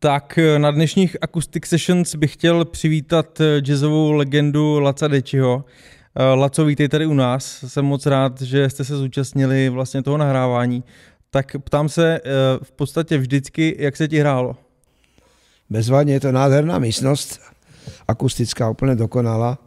Tak 0.00 0.38
eh, 0.38 0.58
na 0.58 0.70
dnešních 0.70 1.16
Acoustic 1.20 1.66
Sessions 1.66 2.14
bych 2.14 2.32
chtěl 2.32 2.64
přivítat 2.64 3.40
eh, 3.40 3.58
jazzovou 3.60 4.12
legendu 4.12 4.80
Laca 4.80 5.08
Dečiho. 5.08 5.64
Eh, 6.16 6.22
Laco, 6.34 6.64
vítej 6.64 6.88
tady 6.88 7.06
u 7.06 7.14
nás. 7.14 7.64
Jsem 7.68 7.84
moc 7.84 8.06
rád, 8.06 8.40
že 8.40 8.70
jste 8.70 8.84
se 8.84 8.96
zúčastnili 8.96 9.68
vlastně 9.68 10.02
toho 10.02 10.16
nahrávání. 10.16 10.84
Tak 11.30 11.56
ptám 11.64 11.88
se 11.88 12.20
v 12.62 12.72
podstatě 12.72 13.18
vždycky, 13.18 13.76
jak 13.78 13.96
se 13.96 14.08
ti 14.08 14.18
hrálo? 14.18 14.56
Bezvadně 15.70 16.12
je 16.12 16.20
to 16.20 16.32
nádherná 16.32 16.78
místnost, 16.78 17.40
akustická, 18.08 18.70
úplně 18.70 18.94
dokonalá. 18.94 19.58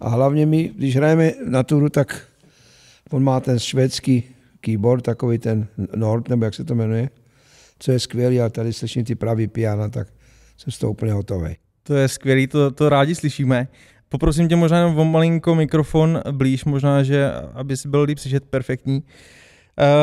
A 0.00 0.08
hlavně 0.08 0.46
my, 0.46 0.72
když 0.76 0.96
hrajeme 0.96 1.32
na 1.46 1.62
turu, 1.62 1.88
tak 1.88 2.22
on 3.10 3.22
má 3.22 3.40
ten 3.40 3.58
švédský 3.58 4.24
keyboard, 4.60 5.04
takový 5.04 5.38
ten 5.38 5.66
Nord, 5.96 6.28
nebo 6.28 6.44
jak 6.44 6.54
se 6.54 6.64
to 6.64 6.74
jmenuje, 6.74 7.10
co 7.80 7.92
je 7.92 7.98
skvělý, 7.98 8.40
ale 8.40 8.50
tady 8.50 8.72
slyším 8.72 9.04
ty 9.04 9.14
pravý 9.14 9.48
piana, 9.48 9.88
tak 9.88 10.08
jsem 10.56 10.72
z 10.72 10.78
toho 10.78 10.92
úplně 10.92 11.12
hotový. 11.12 11.56
To 11.82 11.94
je 11.94 12.08
skvělý, 12.08 12.46
to, 12.46 12.70
to 12.70 12.88
rádi 12.88 13.14
slyšíme. 13.14 13.68
Poprosím 14.08 14.48
tě 14.48 14.56
možná 14.56 14.78
jenom 14.78 14.98
o 14.98 15.04
malinko 15.04 15.54
mikrofon 15.54 16.22
blíž, 16.30 16.64
možná, 16.64 17.02
že 17.02 17.30
aby 17.54 17.76
si 17.76 17.88
byl 17.88 18.02
líp 18.02 18.18
slyšet 18.18 18.44
perfektní. 18.44 19.02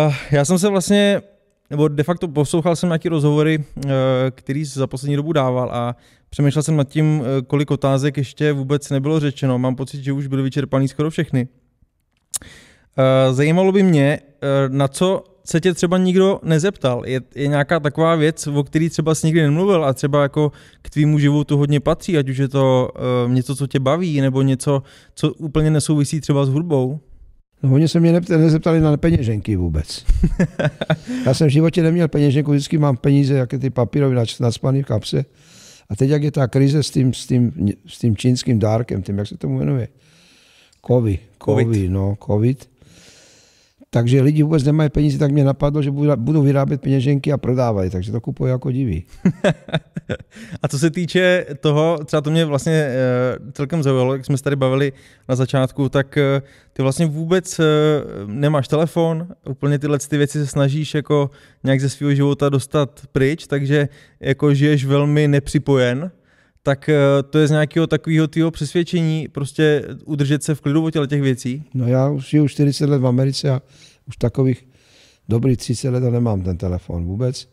Uh, 0.07 0.13
já 0.31 0.45
jsem 0.45 0.59
se 0.59 0.69
vlastně, 0.69 1.21
nebo 1.69 1.87
de 1.87 2.03
facto 2.03 2.27
poslouchal 2.27 2.75
jsem 2.75 2.89
nějaké 2.89 3.09
rozhovory, 3.09 3.57
uh, 3.57 3.91
který 4.31 4.65
za 4.65 4.87
poslední 4.87 5.15
dobu 5.15 5.33
dával 5.33 5.69
a 5.73 5.95
přemýšlel 6.29 6.63
jsem 6.63 6.77
nad 6.77 6.87
tím, 6.87 7.23
eh, 7.23 7.41
kolik 7.41 7.71
otázek 7.71 8.17
ještě 8.17 8.53
vůbec 8.53 8.89
nebylo 8.89 9.19
řečeno. 9.19 9.59
Mám 9.59 9.75
pocit, 9.75 10.03
že 10.03 10.13
už 10.13 10.27
byly 10.27 10.43
vyčerpaný 10.43 10.87
skoro 10.87 11.09
všechny. 11.09 11.47
Uh, 12.97 13.33
zajímalo 13.33 13.71
by 13.71 13.83
mě, 13.83 14.19
na 14.67 14.87
co 14.87 15.23
se 15.49 15.61
tě 15.61 15.73
třeba 15.73 15.97
nikdo 15.97 16.39
nezeptal. 16.43 17.03
Je, 17.05 17.21
je 17.35 17.47
nějaká 17.47 17.79
taková 17.79 18.15
věc, 18.15 18.47
o 18.47 18.63
který 18.63 18.89
třeba 18.89 19.15
jsi 19.15 19.27
nikdy 19.27 19.41
nemluvil 19.41 19.85
a 19.85 19.93
třeba 19.93 20.21
jako 20.21 20.51
k 20.81 20.89
tvýmu 20.89 21.19
životu 21.19 21.57
hodně 21.57 21.79
patří, 21.79 22.17
ať 22.17 22.29
už 22.29 22.37
je 22.37 22.47
to 22.47 22.89
uh, 23.25 23.31
něco, 23.31 23.55
co 23.55 23.67
tě 23.67 23.79
baví, 23.79 24.21
nebo 24.21 24.41
něco, 24.41 24.83
co 25.15 25.33
úplně 25.33 25.71
nesouvisí 25.71 26.21
třeba 26.21 26.45
s 26.45 26.49
hudbou? 26.49 26.99
No 27.63 27.73
oni 27.73 27.87
se 27.87 27.99
mě 27.99 28.21
nezeptali 28.29 28.79
na 28.79 28.97
peněženky 28.97 29.55
vůbec. 29.55 30.05
Já 31.25 31.33
jsem 31.33 31.47
v 31.47 31.51
životě 31.51 31.83
neměl 31.83 32.07
peněženku, 32.07 32.51
vždycky 32.51 32.77
mám 32.77 32.97
peníze, 32.97 33.33
jaké 33.33 33.59
ty 33.59 33.69
papírové 33.69 34.25
nadspaný 34.39 34.83
v 34.83 34.85
kapse. 34.85 35.25
A 35.89 35.95
teď, 35.95 36.09
jak 36.09 36.23
je 36.23 36.31
ta 36.31 36.47
krize 36.47 36.83
s 36.83 36.91
tím, 36.91 37.13
s 37.13 37.27
tím, 37.27 37.51
s 37.87 37.99
tím 37.99 38.17
čínským 38.17 38.59
dárkem, 38.59 39.03
tím, 39.03 39.17
jak 39.17 39.27
se 39.27 39.37
tomu 39.37 39.57
jmenuje? 39.57 39.87
COVID. 40.87 41.19
COVID, 41.43 41.67
COVID 41.67 41.91
no, 41.91 42.17
COVID 42.25 42.76
takže 43.97 44.21
lidi 44.21 44.43
vůbec 44.43 44.63
nemají 44.63 44.89
peníze, 44.89 45.17
tak 45.17 45.31
mě 45.31 45.43
napadlo, 45.43 45.81
že 45.81 45.91
budou 46.15 46.41
vyrábět 46.41 46.81
peněženky 46.81 47.31
a 47.33 47.37
prodávají, 47.37 47.89
takže 47.89 48.11
to 48.11 48.21
kupují 48.21 48.51
jako 48.51 48.71
diví. 48.71 49.05
a 50.61 50.67
co 50.67 50.79
se 50.79 50.89
týče 50.89 51.45
toho, 51.59 51.99
třeba 52.05 52.21
to 52.21 52.31
mě 52.31 52.45
vlastně 52.45 52.73
eh, 52.73 52.95
celkem 53.51 53.83
zaujalo, 53.83 54.13
jak 54.13 54.25
jsme 54.25 54.37
se 54.37 54.43
tady 54.43 54.55
bavili 54.55 54.93
na 55.29 55.35
začátku, 55.35 55.89
tak 55.89 56.17
eh, 56.17 56.41
ty 56.73 56.81
vlastně 56.81 57.05
vůbec 57.05 57.59
eh, 57.59 57.63
nemáš 58.25 58.67
telefon, 58.67 59.27
úplně 59.49 59.79
tyhle 59.79 59.99
ty 59.99 60.17
věci 60.17 60.39
se 60.39 60.47
snažíš 60.47 60.93
jako 60.93 61.29
nějak 61.63 61.81
ze 61.81 61.89
svého 61.89 62.13
života 62.13 62.49
dostat 62.49 63.01
pryč, 63.11 63.47
takže 63.47 63.89
jako 64.19 64.53
žiješ 64.53 64.85
velmi 64.85 65.27
nepřipojen 65.27 66.11
tak 66.67 66.89
to 67.29 67.37
je 67.39 67.47
z 67.47 67.51
nějakého 67.51 67.87
takového 67.87 68.27
tvého 68.27 68.51
přesvědčení 68.51 69.27
prostě 69.31 69.83
udržet 70.05 70.43
se 70.43 70.55
v 70.55 70.61
klidu 70.61 70.85
o 70.85 71.05
těch 71.05 71.21
věcí? 71.21 71.63
No 71.73 71.87
já 71.87 72.09
už 72.09 72.29
žiju 72.29 72.47
40 72.47 72.89
let 72.89 72.99
v 72.99 73.07
Americe 73.07 73.51
a 73.51 73.61
už 74.07 74.17
takových 74.17 74.67
dobrých 75.29 75.57
30 75.57 75.89
let 75.89 76.03
nemám 76.03 76.41
ten 76.41 76.57
telefon 76.57 77.05
vůbec. 77.05 77.49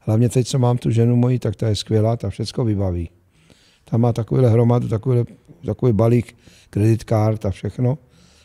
Hlavně 0.00 0.28
teď, 0.28 0.46
co 0.46 0.58
mám 0.58 0.78
tu 0.78 0.90
ženu 0.90 1.16
moji, 1.16 1.38
tak 1.38 1.56
ta 1.56 1.68
je 1.68 1.76
skvělá, 1.76 2.16
ta 2.16 2.30
všechno 2.30 2.64
vybaví. 2.64 3.10
Ta 3.84 3.96
má 3.96 4.12
takovýhle 4.12 4.50
hromadu, 4.50 4.88
takový, 4.88 5.24
takový 5.66 5.92
balík 5.92 6.36
kreditkart 6.70 7.46
a 7.46 7.50
všechno. 7.50 7.98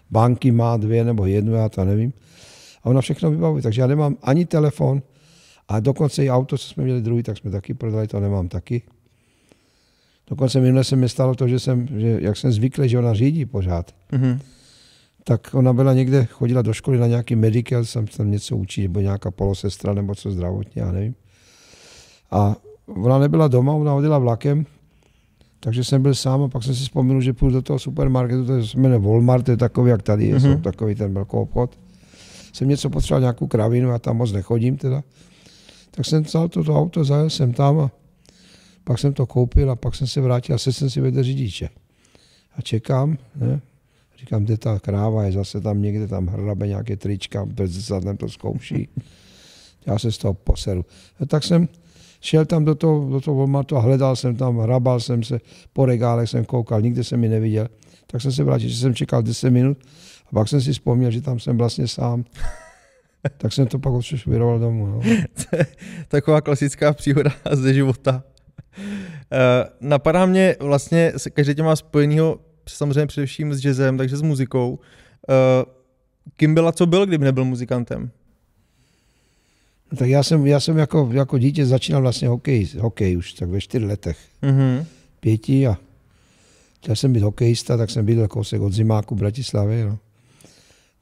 Banky 0.09 0.51
má 0.51 0.77
dvě 0.77 1.05
nebo 1.05 1.25
jednu, 1.25 1.53
já 1.53 1.69
to 1.69 1.85
nevím. 1.85 2.13
A 2.83 2.85
ona 2.85 3.01
všechno 3.01 3.31
vybaví, 3.31 3.61
takže 3.61 3.81
já 3.81 3.87
nemám 3.87 4.17
ani 4.21 4.45
telefon, 4.45 5.01
a 5.67 5.79
dokonce 5.79 6.25
i 6.25 6.29
auto, 6.29 6.57
co 6.57 6.67
jsme 6.67 6.83
měli 6.83 7.01
druhý, 7.01 7.23
tak 7.23 7.37
jsme 7.37 7.51
taky 7.51 7.73
prodali, 7.73 8.07
to 8.07 8.19
nemám 8.19 8.47
taky. 8.47 8.81
Dokonce 10.29 10.61
minule 10.61 10.83
se 10.83 10.95
mi 10.95 11.09
stalo 11.09 11.35
to, 11.35 11.47
že 11.47 11.59
jsem, 11.59 11.87
že 11.87 12.17
jak 12.21 12.37
jsem 12.37 12.51
zvyklý, 12.51 12.89
že 12.89 12.99
ona 12.99 13.13
řídí 13.13 13.45
pořád. 13.45 13.91
Mm-hmm 14.11 14.39
tak 15.27 15.53
ona 15.53 15.73
byla 15.73 15.93
někde, 15.93 16.25
chodila 16.25 16.61
do 16.61 16.73
školy 16.73 16.97
na 16.97 17.07
nějaký 17.07 17.35
medical, 17.35 17.85
jsem 17.85 18.07
tam 18.07 18.31
něco 18.31 18.57
učit, 18.57 18.81
nebo 18.81 18.99
nějaká 18.99 19.31
polosestra, 19.31 19.93
nebo 19.93 20.15
co 20.15 20.31
zdravotně, 20.31 20.81
já 20.81 20.91
nevím. 20.91 21.15
A 22.31 22.55
ona 22.87 23.19
nebyla 23.19 23.47
doma, 23.47 23.73
ona 23.73 23.93
odjela 23.93 24.17
vlakem, 24.17 24.65
takže 25.59 25.83
jsem 25.83 26.01
byl 26.01 26.15
sám 26.15 26.41
a 26.41 26.47
pak 26.47 26.63
jsem 26.63 26.75
si 26.75 26.83
vzpomněl, 26.83 27.21
že 27.21 27.33
půjdu 27.33 27.53
do 27.53 27.61
toho 27.61 27.79
supermarketu, 27.79 28.45
to 28.45 28.63
se 28.63 28.77
jmenuje 28.77 28.99
Walmart, 28.99 29.45
to 29.45 29.51
je 29.51 29.57
takový, 29.57 29.89
jak 29.89 30.01
tady 30.01 30.25
je, 30.25 30.35
mm-hmm. 30.35 30.61
takový 30.61 30.95
ten 30.95 31.13
velký 31.13 31.37
obchod. 31.37 31.79
Jsem 32.53 32.67
něco 32.67 32.89
potřeboval, 32.89 33.21
nějakou 33.21 33.47
kravinu, 33.47 33.89
já 33.89 33.99
tam 33.99 34.17
moc 34.17 34.31
nechodím 34.31 34.77
teda. 34.77 35.03
Tak 35.91 36.05
jsem 36.05 36.23
vzal 36.23 36.49
toto 36.49 36.79
auto, 36.79 37.03
zajel 37.03 37.29
jsem 37.29 37.53
tam 37.53 37.79
a 37.79 37.91
pak 38.87 38.99
jsem 38.99 39.13
to 39.13 39.25
koupil 39.25 39.71
a 39.71 39.75
pak 39.75 39.95
jsem 39.95 40.07
se 40.07 40.21
vrátil 40.21 40.55
a 40.55 40.57
se 40.57 40.73
jsem 40.73 40.89
si 40.89 41.01
vedl 41.01 41.23
řidiče. 41.23 41.69
A 42.55 42.61
čekám, 42.61 43.17
ne? 43.35 43.61
Říkám, 44.19 44.43
kde 44.43 44.57
ta 44.57 44.79
kráva 44.79 45.23
je, 45.23 45.31
zase 45.31 45.61
tam 45.61 45.81
někde 45.81 46.07
tam 46.07 46.27
hrabe 46.27 46.67
nějaké 46.67 46.95
trička, 46.95 47.45
bez 47.45 47.71
zadnem 47.71 48.17
to 48.17 48.29
zkouší. 48.29 48.89
Já 49.85 49.99
se 49.99 50.11
z 50.11 50.17
toho 50.17 50.33
poseru. 50.33 50.85
A 51.19 51.25
tak 51.25 51.43
jsem 51.43 51.67
šel 52.21 52.45
tam 52.45 52.65
do 52.65 52.75
toho, 52.75 53.09
do 53.09 53.21
toho 53.21 53.37
Walmartu 53.37 53.77
a 53.77 53.79
hledal 53.79 54.15
jsem 54.15 54.35
tam, 54.35 54.57
hrabal 54.57 54.99
jsem 54.99 55.23
se, 55.23 55.39
po 55.73 55.85
regálech 55.85 56.29
jsem 56.29 56.45
koukal, 56.45 56.81
nikde 56.81 57.03
jsem 57.03 57.19
mi 57.19 57.29
neviděl. 57.29 57.67
Tak 58.07 58.21
jsem 58.21 58.31
se 58.31 58.43
vrátil, 58.43 58.69
že 58.69 58.75
jsem 58.75 58.95
čekal 58.95 59.23
10 59.23 59.49
minut 59.49 59.77
a 60.27 60.29
pak 60.33 60.47
jsem 60.47 60.61
si 60.61 60.73
vzpomněl, 60.73 61.11
že 61.11 61.21
tam 61.21 61.39
jsem 61.39 61.57
vlastně 61.57 61.87
sám. 61.87 62.25
tak 63.37 63.53
jsem 63.53 63.67
to 63.67 63.79
pak 63.79 63.93
vyroval 64.27 64.59
domů. 64.59 64.87
No. 64.87 65.01
Taková 66.07 66.41
klasická 66.41 66.93
příhoda 66.93 67.31
ze 67.51 67.73
života. 67.73 68.23
Uh, 68.77 69.87
napadá 69.89 70.25
mě 70.25 70.55
vlastně, 70.59 71.13
každý 71.33 71.55
tě 71.55 71.63
má 71.63 71.75
spojenýho 71.75 72.39
samozřejmě 72.69 73.05
především 73.05 73.53
s 73.53 73.59
jazzem, 73.59 73.97
takže 73.97 74.17
s 74.17 74.21
muzikou. 74.21 74.69
Uh, 74.71 75.73
kým 76.37 76.53
byla, 76.53 76.71
co 76.71 76.85
byl, 76.85 77.05
kdyby 77.05 77.25
nebyl 77.25 77.45
muzikantem? 77.45 78.11
Tak 79.97 80.09
já 80.09 80.23
jsem, 80.23 80.47
já 80.47 80.59
jsem 80.59 80.77
jako, 80.77 81.09
jako 81.13 81.37
dítě 81.37 81.65
začínal 81.65 82.01
vlastně 82.01 82.27
hokej, 82.27 82.67
hokej 82.79 83.17
už 83.17 83.33
tak 83.33 83.49
ve 83.49 83.61
čtyři 83.61 83.85
letech. 83.85 84.17
Mm-hmm. 84.43 84.85
Pěti 85.19 85.67
a 85.67 85.77
chtěl 86.77 86.95
jsem 86.95 87.13
být 87.13 87.23
hokejista, 87.23 87.77
tak 87.77 87.89
jsem 87.89 88.05
byl 88.05 88.27
kousek 88.27 88.61
od 88.61 88.73
zimáku 88.73 89.15
v 89.15 89.17
Bratislavě. 89.17 89.85
No. 89.85 89.99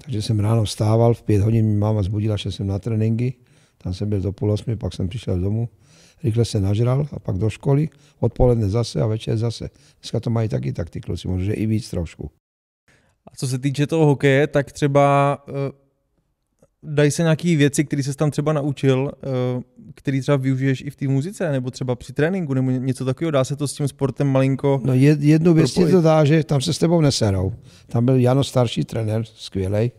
Takže 0.04 0.22
jsem 0.22 0.40
ráno 0.40 0.64
vstával, 0.64 1.14
v 1.14 1.22
pět 1.22 1.42
hodin 1.42 1.66
mi 1.66 1.76
máma 1.76 2.04
zbudila, 2.04 2.38
že 2.38 2.52
jsem 2.52 2.68
na 2.68 2.80
tréninky. 2.80 3.34
Tam 3.78 3.94
jsem 3.94 4.10
byl 4.10 4.22
do 4.22 4.32
půl 4.32 4.52
osmi, 4.52 4.76
pak 4.76 4.94
jsem 4.94 5.08
přišel 5.10 5.40
domů 5.40 5.70
rychle 6.24 6.46
se 6.46 6.62
nažral 6.62 7.08
a 7.12 7.20
pak 7.20 7.38
do 7.38 7.50
školy, 7.50 7.90
odpoledne 8.20 8.70
zase 8.70 9.02
a 9.02 9.08
večer 9.08 9.38
zase. 9.38 9.70
Dneska 10.02 10.20
to 10.20 10.30
mají 10.30 10.50
taky 10.50 10.74
tak 10.74 10.90
ty 10.90 11.02
kluci, 11.02 11.28
možná 11.28 11.54
i 11.54 11.66
víc 11.66 11.90
trošku. 11.90 12.32
A 13.28 13.36
co 13.36 13.48
se 13.48 13.60
týče 13.60 13.88
toho 13.88 14.06
hokeje, 14.06 14.48
tak 14.48 14.72
třeba 14.72 15.38
uh, 15.48 15.56
dají 16.84 17.12
se 17.12 17.22
nějaké 17.24 17.56
věci, 17.56 17.86
které 17.86 18.04
se 18.04 18.16
tam 18.16 18.32
třeba 18.32 18.54
naučil, 18.54 19.12
uh, 19.56 19.62
který 19.96 20.22
třeba 20.22 20.38
využiješ 20.38 20.82
i 20.82 20.90
v 20.90 20.96
té 20.96 21.08
muzice, 21.08 21.52
nebo 21.52 21.72
třeba 21.72 21.96
při 21.96 22.14
tréninku, 22.14 22.54
nebo 22.54 22.72
něco 22.72 23.06
takového, 23.06 23.32
dá 23.32 23.44
se 23.44 23.56
to 23.56 23.68
s 23.68 23.74
tím 23.74 23.88
sportem 23.88 24.28
malinko 24.28 24.82
No 24.84 24.94
jed, 24.94 25.22
jednu 25.22 25.54
věc 25.54 25.74
ti 25.74 25.86
to 25.86 26.02
dá, 26.02 26.26
že 26.26 26.44
tam 26.44 26.62
se 26.62 26.74
s 26.74 26.78
tebou 26.78 27.02
neserou. 27.02 27.54
Tam 27.88 28.06
byl 28.06 28.16
Jano 28.16 28.44
starší 28.44 28.84
trenér, 28.84 29.24
skvělej. 29.26 29.92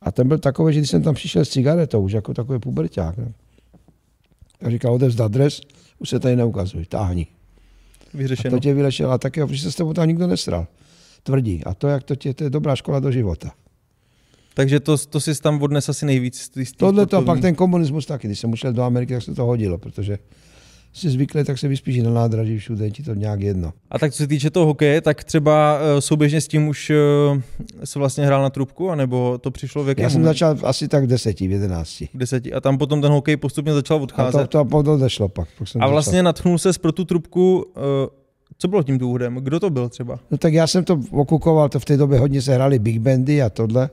A 0.00 0.12
ten 0.12 0.28
byl 0.28 0.38
takový, 0.38 0.74
že 0.74 0.80
když 0.80 0.90
jsem 0.90 1.02
tam 1.02 1.14
přišel 1.14 1.44
s 1.44 1.48
cigaretou, 1.48 2.02
už 2.02 2.12
jako 2.12 2.34
takový 2.34 2.58
puberták, 2.58 3.16
ne? 3.16 3.32
A 4.62 4.70
říkal, 4.70 4.94
odevzdat 4.94 5.32
dres, 5.32 5.60
už 5.98 6.08
se 6.08 6.20
tady 6.20 6.36
neukazuj, 6.36 6.86
táhni. 6.86 7.26
Vyřešeno. 8.14 8.56
A 8.56 8.58
to 8.58 8.62
tě 8.62 8.74
vylešelo, 8.74 9.12
a 9.12 9.18
tak 9.18 9.36
jo, 9.36 9.46
protože 9.46 9.62
se 9.62 9.72
s 9.72 9.76
tebou 9.76 9.92
tam 9.92 10.08
nikdo 10.08 10.26
nesral. 10.26 10.66
Tvrdí. 11.22 11.64
A 11.64 11.74
to, 11.74 11.88
jak 11.88 12.02
to 12.02 12.16
tě, 12.16 12.34
to 12.34 12.44
je 12.44 12.50
dobrá 12.50 12.76
škola 12.76 13.00
do 13.00 13.12
života. 13.12 13.52
Takže 14.54 14.80
to, 14.80 14.98
to 14.98 15.20
si 15.20 15.42
tam 15.42 15.62
odnes 15.62 15.88
asi 15.88 16.06
nejvíc. 16.06 16.50
Tohle 16.76 17.06
to 17.06 17.16
a 17.16 17.22
pak 17.22 17.40
ten 17.40 17.54
komunismus 17.54 18.06
taky. 18.06 18.26
Když 18.26 18.38
jsem 18.38 18.52
ušel 18.52 18.72
do 18.72 18.82
Ameriky, 18.82 19.14
tak 19.14 19.22
se 19.22 19.34
to 19.34 19.44
hodilo, 19.44 19.78
protože 19.78 20.18
jsi 20.92 21.10
zvyklý, 21.10 21.44
tak 21.44 21.58
se 21.58 21.68
vyspíš 21.68 21.98
na 21.98 22.10
nádraží, 22.10 22.58
všude 22.58 22.90
ti 22.90 23.02
to 23.02 23.14
nějak 23.14 23.40
jedno. 23.40 23.72
A 23.90 23.98
tak 23.98 24.12
co 24.12 24.18
se 24.18 24.26
týče 24.26 24.50
toho 24.50 24.66
hokeje, 24.66 25.00
tak 25.00 25.24
třeba 25.24 25.78
uh, 25.78 26.00
souběžně 26.00 26.40
s 26.40 26.48
tím 26.48 26.68
už 26.68 26.90
uh, 26.90 27.40
se 27.84 27.98
vlastně 27.98 28.26
hrál 28.26 28.42
na 28.42 28.50
trubku, 28.50 28.90
anebo 28.90 29.38
to 29.38 29.50
přišlo 29.50 29.84
v 29.84 29.88
jakém 29.88 30.02
Já 30.02 30.10
jsem 30.10 30.24
začal 30.24 30.56
asi 30.62 30.88
tak 30.88 31.04
v 31.04 31.06
deseti, 31.06 31.48
v 31.48 31.50
jedenácti. 31.50 32.08
V 32.14 32.18
deseti. 32.18 32.52
A 32.52 32.60
tam 32.60 32.78
potom 32.78 33.02
ten 33.02 33.12
hokej 33.12 33.36
postupně 33.36 33.72
začal 33.72 34.02
odcházet. 34.02 34.40
A 34.40 34.46
to, 34.46 34.58
to 34.58 34.64
potom 34.64 35.00
došlo 35.00 35.28
pak. 35.28 35.48
pak 35.58 35.68
jsem 35.68 35.82
a 35.82 35.86
vlastně 35.86 36.12
začal. 36.12 36.24
natchnul 36.24 36.58
se 36.58 36.70
pro 36.80 36.92
tu 36.92 37.04
trubku, 37.04 37.56
uh, 37.76 37.82
co 38.58 38.68
bylo 38.68 38.82
tím 38.82 38.98
důvodem? 38.98 39.34
Kdo 39.34 39.60
to 39.60 39.70
byl 39.70 39.88
třeba? 39.88 40.18
No 40.30 40.38
tak 40.38 40.52
já 40.52 40.66
jsem 40.66 40.84
to 40.84 41.00
okukoval, 41.10 41.68
to 41.68 41.80
v 41.80 41.84
té 41.84 41.96
době 41.96 42.18
hodně 42.18 42.42
se 42.42 42.54
hráli 42.54 42.78
big 42.78 42.98
bandy 42.98 43.42
a 43.42 43.50
tohle. 43.50 43.90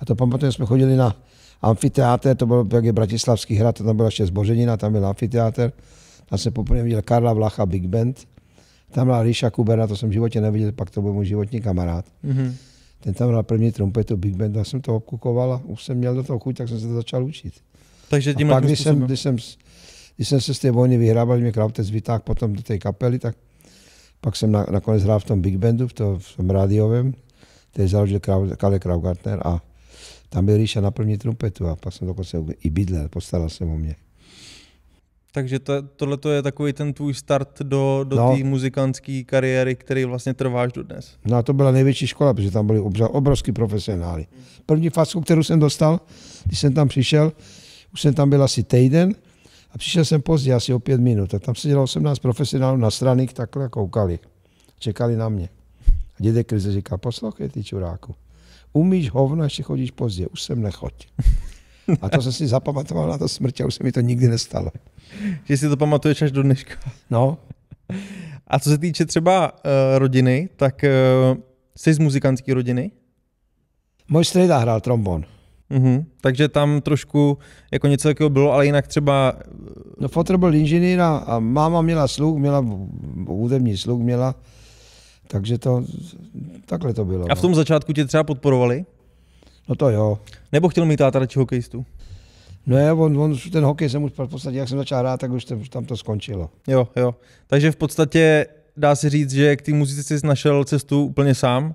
A 0.00 0.04
to 0.04 0.14
pamatuju, 0.14 0.52
jsme 0.52 0.66
chodili 0.66 0.96
na 0.96 1.16
amfiteátr, 1.62 2.34
to 2.36 2.46
byl 2.46 2.68
jak 2.72 2.84
je 2.84 2.92
Bratislavský 2.92 3.54
hrad, 3.54 3.78
tam 3.78 3.96
byla 3.96 4.08
ještě 4.08 4.26
zbořenina, 4.26 4.76
tam 4.76 4.92
byl 4.92 5.06
amfiteátr 5.06 5.72
Tam 6.34 6.38
jsem 6.38 6.52
poprvé 6.52 6.82
viděl 6.82 7.02
Karla 7.02 7.32
Vlacha 7.32 7.66
Big 7.66 7.86
Band. 7.86 8.28
Tam 8.90 9.06
byla 9.06 9.22
Ríša 9.22 9.50
Kuberna, 9.50 9.86
to 9.86 9.96
jsem 9.96 10.08
v 10.08 10.12
životě 10.12 10.40
neviděl, 10.40 10.72
pak 10.72 10.90
to 10.90 11.02
byl 11.02 11.12
můj 11.12 11.26
životní 11.26 11.60
kamarád. 11.60 12.04
Mm-hmm. 12.24 12.52
Ten 13.00 13.14
tam 13.14 13.28
hrál 13.28 13.42
první 13.42 13.72
trumpetu 13.72 14.16
Big 14.16 14.36
Band, 14.36 14.56
já 14.56 14.64
jsem 14.64 14.80
to 14.80 14.96
obkukoval 14.96 15.52
a 15.52 15.62
už 15.64 15.84
jsem 15.84 15.96
měl 15.96 16.14
do 16.14 16.22
toho 16.22 16.38
chuť, 16.38 16.56
tak 16.56 16.68
jsem 16.68 16.80
se 16.80 16.86
to 16.86 16.94
začal 16.94 17.24
učit. 17.24 17.54
Takže 18.08 18.30
A 18.30 18.34
tím 18.34 18.48
pak, 18.48 18.64
když 18.64 18.80
jsem, 18.80 19.00
když, 19.00 19.20
jsem, 19.20 19.36
když 20.16 20.28
jsem 20.28 20.40
se 20.40 20.54
z 20.54 20.58
té 20.58 20.70
vojny 20.70 20.96
vyhrával, 20.96 21.38
mě 21.38 21.52
Krautec 21.52 21.90
vytáhl 21.90 22.22
potom 22.24 22.52
do 22.52 22.62
té 22.62 22.78
kapely, 22.78 23.18
tak 23.18 23.36
pak 24.20 24.36
jsem 24.36 24.52
na, 24.52 24.66
nakonec 24.70 25.02
hrál 25.02 25.20
v 25.20 25.24
tom 25.24 25.40
Big 25.40 25.56
Bandu, 25.56 25.88
v, 25.88 25.92
to, 25.92 26.18
v 26.18 26.36
tom 26.36 26.50
rádiovém, 26.50 27.14
který 27.70 27.88
založil 27.88 28.20
Kalle 28.56 28.78
Kraugartner 28.78 29.40
a 29.44 29.62
tam 30.28 30.46
byl 30.46 30.56
Ríša 30.56 30.80
na 30.80 30.90
první 30.90 31.18
trumpetu 31.18 31.68
a 31.68 31.76
pak 31.76 31.92
jsem 31.92 32.06
dokonce 32.06 32.44
i 32.62 32.70
bydlel, 32.70 33.08
postaral 33.08 33.48
jsem 33.48 33.70
o 33.70 33.78
mě. 33.78 33.96
Takže 35.34 35.58
to, 35.58 35.72
tohle 35.82 36.18
je 36.30 36.42
takový 36.42 36.72
ten 36.72 36.92
tvůj 36.92 37.14
start 37.14 37.62
do, 37.62 38.04
do 38.08 38.16
No. 38.16 38.36
té 38.36 38.44
muzikantské 38.44 39.22
kariéry, 39.24 39.74
který 39.74 40.04
vlastně 40.04 40.34
trváš 40.34 40.72
dodnes. 40.72 41.10
No 41.24 41.36
a 41.36 41.42
to 41.42 41.52
byla 41.52 41.70
největší 41.70 42.06
škola, 42.06 42.34
protože 42.34 42.50
tam 42.50 42.66
byli 42.66 42.80
obrovský 43.08 43.52
profesionály. 43.52 44.26
První 44.66 44.90
facku, 44.90 45.20
kterou 45.20 45.42
jsem 45.42 45.58
dostal, 45.58 46.00
když 46.44 46.58
jsem 46.58 46.74
tam 46.74 46.88
přišel, 46.88 47.32
už 47.92 48.00
jsem 48.00 48.14
tam 48.14 48.30
byl 48.30 48.42
asi 48.42 48.62
týden 48.62 49.14
a 49.72 49.78
přišel 49.78 50.04
jsem 50.04 50.22
pozdě, 50.22 50.54
asi 50.54 50.72
o 50.74 50.78
pět 50.78 51.00
minut. 51.00 51.34
A 51.34 51.38
tam 51.38 51.54
sedělo 51.54 51.82
18 51.82 52.18
profesionálů 52.18 52.76
na 52.76 52.90
straných, 52.90 53.32
takhle 53.32 53.68
koukali. 53.68 54.18
Čekali 54.78 55.16
na 55.16 55.28
mě. 55.28 55.48
A 55.88 56.16
dědek 56.18 56.46
Krize 56.46 56.72
říká, 56.72 56.98
poslouchej 56.98 57.48
ty 57.48 57.64
čuráku, 57.64 58.14
umíš 58.72 59.10
hovno, 59.10 59.44
ještě 59.44 59.62
chodíš 59.62 59.90
pozdě, 59.90 60.26
už 60.28 60.42
sem 60.42 60.62
nechoď. 60.62 60.92
A 62.02 62.08
to 62.08 62.22
jsem 62.22 62.32
si 62.32 62.46
zapamatoval 62.46 63.08
na 63.08 63.18
to 63.18 63.28
smrť 63.28 63.60
a 63.60 63.66
už 63.66 63.74
se 63.74 63.84
mi 63.84 63.92
to 63.92 64.00
nikdy 64.00 64.28
nestalo. 64.28 64.70
Že 65.44 65.56
si 65.56 65.68
to 65.68 65.76
pamatuješ 65.76 66.22
až 66.22 66.32
do 66.32 66.42
dneška. 66.42 66.74
No, 67.10 67.38
A 68.46 68.58
co 68.58 68.70
se 68.70 68.78
týče 68.78 69.04
třeba 69.06 69.52
uh, 69.52 69.58
rodiny, 69.98 70.48
tak 70.56 70.84
uh, 70.84 71.38
jsi 71.76 71.94
z 71.94 71.98
muzikantské 71.98 72.54
rodiny? 72.54 72.90
můj 74.08 74.24
strejda 74.24 74.58
hrál 74.58 74.80
trombon. 74.80 75.24
Mhm. 75.70 76.04
Takže 76.20 76.48
tam 76.48 76.80
trošku 76.80 77.38
jako 77.72 77.86
něco 77.86 78.08
takového 78.08 78.30
bylo, 78.30 78.52
ale 78.52 78.66
jinak 78.66 78.86
třeba... 78.86 79.32
No 80.00 80.08
fotr 80.08 80.36
byl 80.36 80.54
inženýr 80.54 81.00
a, 81.00 81.38
máma 81.38 81.82
měla 81.82 82.08
sluch, 82.08 82.38
měla 82.38 82.64
hudební 83.26 83.76
sluch, 83.76 84.00
měla, 84.00 84.34
takže 85.28 85.58
to, 85.58 85.84
takhle 86.66 86.94
to 86.94 87.04
bylo. 87.04 87.26
A 87.30 87.34
v 87.34 87.40
tom 87.40 87.54
začátku 87.54 87.92
tě 87.92 88.04
třeba 88.04 88.24
podporovali? 88.24 88.84
No, 89.68 89.72
no 89.72 89.74
to 89.74 89.90
jo. 89.90 90.18
Nebo 90.52 90.68
chtěl 90.68 90.86
mít 90.86 90.96
táta 90.96 91.18
radši 91.18 91.38
hokejistů? 91.38 91.86
No 92.66 92.78
je, 92.78 92.92
on, 92.92 93.18
on, 93.18 93.36
ten 93.52 93.64
hokej 93.64 93.88
jsem 93.88 94.02
už 94.02 94.12
v 94.12 94.26
podstatě, 94.26 94.58
jak 94.58 94.68
jsem 94.68 94.78
začal 94.78 94.98
hrát, 94.98 95.20
tak 95.20 95.32
už, 95.32 95.44
to, 95.44 95.56
už 95.56 95.68
tam 95.68 95.84
to 95.84 95.96
skončilo. 95.96 96.50
Jo, 96.68 96.88
jo. 96.96 97.14
Takže 97.46 97.70
v 97.70 97.76
podstatě 97.76 98.46
dá 98.76 98.94
se 98.94 99.10
říct, 99.10 99.30
že 99.30 99.56
k 99.56 99.62
té 99.62 99.72
muzice 99.72 100.18
jsi 100.18 100.26
našel 100.26 100.64
cestu 100.64 101.04
úplně 101.04 101.34
sám. 101.34 101.74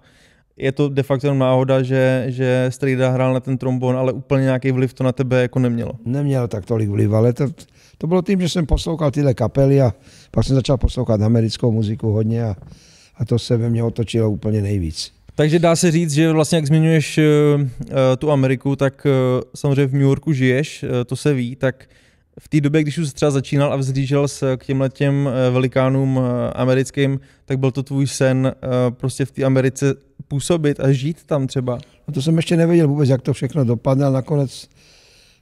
Je 0.58 0.72
to 0.72 0.90
de 0.90 1.04
facto 1.04 1.28
jenom 1.28 1.40
náhoda, 1.40 1.84
že, 1.84 2.26
že 2.28 2.66
Strejda 2.70 3.10
hrál 3.10 3.34
na 3.34 3.40
ten 3.40 3.58
trombon, 3.58 3.98
ale 3.98 4.14
úplně 4.14 4.44
nějaký 4.44 4.72
vliv 4.72 4.94
to 4.94 5.04
na 5.04 5.12
tebe 5.12 5.42
jako 5.42 5.60
nemělo. 5.60 5.92
Neměl 6.06 6.48
tak 6.48 6.66
tolik 6.66 6.90
vliv, 6.90 7.12
ale 7.12 7.34
to, 7.34 7.48
to 7.98 8.08
bylo 8.08 8.22
tím, 8.22 8.42
že 8.42 8.50
jsem 8.50 8.66
poslouchal 8.66 9.12
tyhle 9.12 9.34
kapely 9.34 9.82
a 9.82 9.94
pak 10.32 10.46
jsem 10.46 10.56
začal 10.56 10.78
poslouchat 10.78 11.22
americkou 11.22 11.72
muziku 11.72 12.12
hodně 12.12 12.44
a, 12.44 12.56
a 13.16 13.26
to 13.26 13.40
se 13.40 13.58
ve 13.58 13.70
mně 13.70 13.84
otočilo 13.84 14.32
úplně 14.32 14.62
nejvíc. 14.62 15.19
Takže 15.40 15.60
dá 15.60 15.76
se 15.76 15.92
říct, 15.92 16.12
že 16.12 16.32
vlastně 16.32 16.56
jak 16.56 16.66
zmiňuješ 16.66 17.18
uh, 17.18 17.24
tu 18.18 18.32
Ameriku, 18.32 18.76
tak 18.76 19.06
uh, 19.06 19.42
samozřejmě 19.56 19.86
v 19.86 19.94
New 19.94 20.02
Yorku 20.02 20.34
žiješ, 20.34 20.86
to 21.06 21.16
se 21.16 21.34
ví, 21.34 21.56
tak 21.56 21.86
v 22.40 22.48
té 22.48 22.62
době, 22.62 22.82
když 22.82 22.98
už 22.98 23.14
třeba 23.14 23.32
začínal 23.32 23.74
a 23.74 23.76
vzhlížel 23.76 24.28
se 24.28 24.58
k 24.58 24.66
těm 24.90 25.26
uh, 25.26 25.54
velikánům 25.54 26.20
americkým, 26.56 27.20
tak 27.46 27.60
byl 27.60 27.72
to 27.72 27.84
tvůj 27.84 28.08
sen 28.08 28.54
prostě 28.90 29.26
v 29.26 29.32
té 29.32 29.44
Americe 29.44 29.96
působit 30.28 30.80
a 30.80 30.92
žít 30.92 31.24
tam 31.26 31.48
třeba. 31.48 31.78
No 32.08 32.14
to 32.14 32.22
jsem 32.22 32.38
ještě 32.38 32.58
nevěděl 32.58 32.88
vůbec, 32.88 33.10
jak 33.10 33.22
to 33.22 33.34
všechno 33.34 33.64
dopadne, 33.64 34.06
ale 34.06 34.14
nakonec 34.14 34.70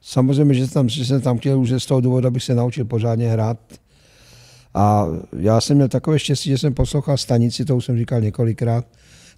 samozřejmě, 0.01 0.53
že, 0.53 0.67
tam, 0.67 0.89
že 0.89 1.05
jsem 1.05 1.21
tam 1.21 1.37
chtěl 1.37 1.59
už 1.59 1.69
z 1.77 1.85
toho 1.85 2.01
důvodu, 2.01 2.27
abych 2.27 2.43
se 2.43 2.55
naučil 2.55 2.85
pořádně 2.85 3.29
hrát. 3.29 3.59
A 4.73 5.07
já 5.39 5.61
jsem 5.61 5.75
měl 5.75 5.87
takové 5.87 6.19
štěstí, 6.19 6.49
že 6.49 6.57
jsem 6.57 6.73
poslouchal 6.73 7.17
stanici, 7.17 7.65
to 7.65 7.75
už 7.75 7.85
jsem 7.85 7.97
říkal 7.97 8.21
několikrát, 8.21 8.85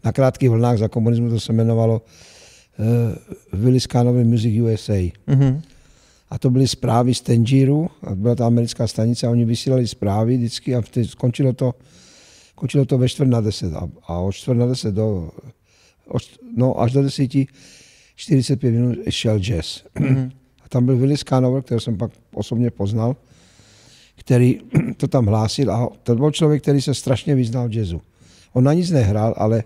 na 0.04 0.12
krátkých 0.12 0.50
vlnách 0.50 0.78
za 0.78 0.88
komunismu 0.88 1.30
to 1.30 1.40
se 1.40 1.54
jmenovalo 1.54 2.02
uh, 2.02 3.60
Willis 3.60 3.88
Kanovi 3.88 4.24
Music 4.24 4.62
USA. 4.62 5.12
Mhm. 5.28 5.62
A 6.30 6.38
to 6.38 6.50
byly 6.50 6.68
zprávy 6.68 7.14
z 7.14 7.22
Tangiru, 7.22 7.90
a 8.04 8.16
byla 8.16 8.36
to 8.36 8.44
americká 8.44 8.88
stanice 8.88 9.28
a 9.28 9.30
oni 9.30 9.46
vysílali 9.46 9.88
zprávy 9.88 10.38
vždycky 10.38 10.76
a 10.76 10.82
skončilo 11.04 11.54
to, 11.54 11.74
skončilo 12.50 12.86
to 12.86 12.98
ve 12.98 13.10
čtvrt 13.10 13.30
na 13.30 13.42
deset 13.42 13.74
a, 13.74 13.90
a 14.08 14.20
od 14.20 14.32
čtvrt 14.32 14.58
na 14.58 14.66
deset 14.66 14.96
do, 14.96 15.32
od, 16.08 16.22
no 16.58 16.82
až 16.82 16.92
do 16.92 17.04
deseti 17.04 17.48
45 18.16 18.72
minut 18.72 18.98
šel 19.10 19.40
jazz. 19.40 19.84
Mhm. 20.00 20.32
A 20.64 20.70
tam 20.70 20.86
byl 20.86 20.98
Willis 20.98 21.24
Canover, 21.24 21.64
kterého 21.64 21.82
jsem 21.82 21.98
pak 21.98 22.12
osobně 22.34 22.72
poznal, 22.72 23.16
který 24.16 24.60
to 24.98 25.08
tam 25.08 25.26
hlásil 25.26 25.72
a 25.72 25.90
to 26.04 26.16
byl 26.16 26.32
člověk, 26.32 26.62
který 26.62 26.82
se 26.82 26.94
strašně 26.94 27.36
vyznal 27.36 27.70
v 27.70 27.74
jazzu. 27.74 28.02
On 28.54 28.64
na 28.64 28.74
nic 28.74 28.92
nehrál, 28.92 29.34
ale, 29.38 29.64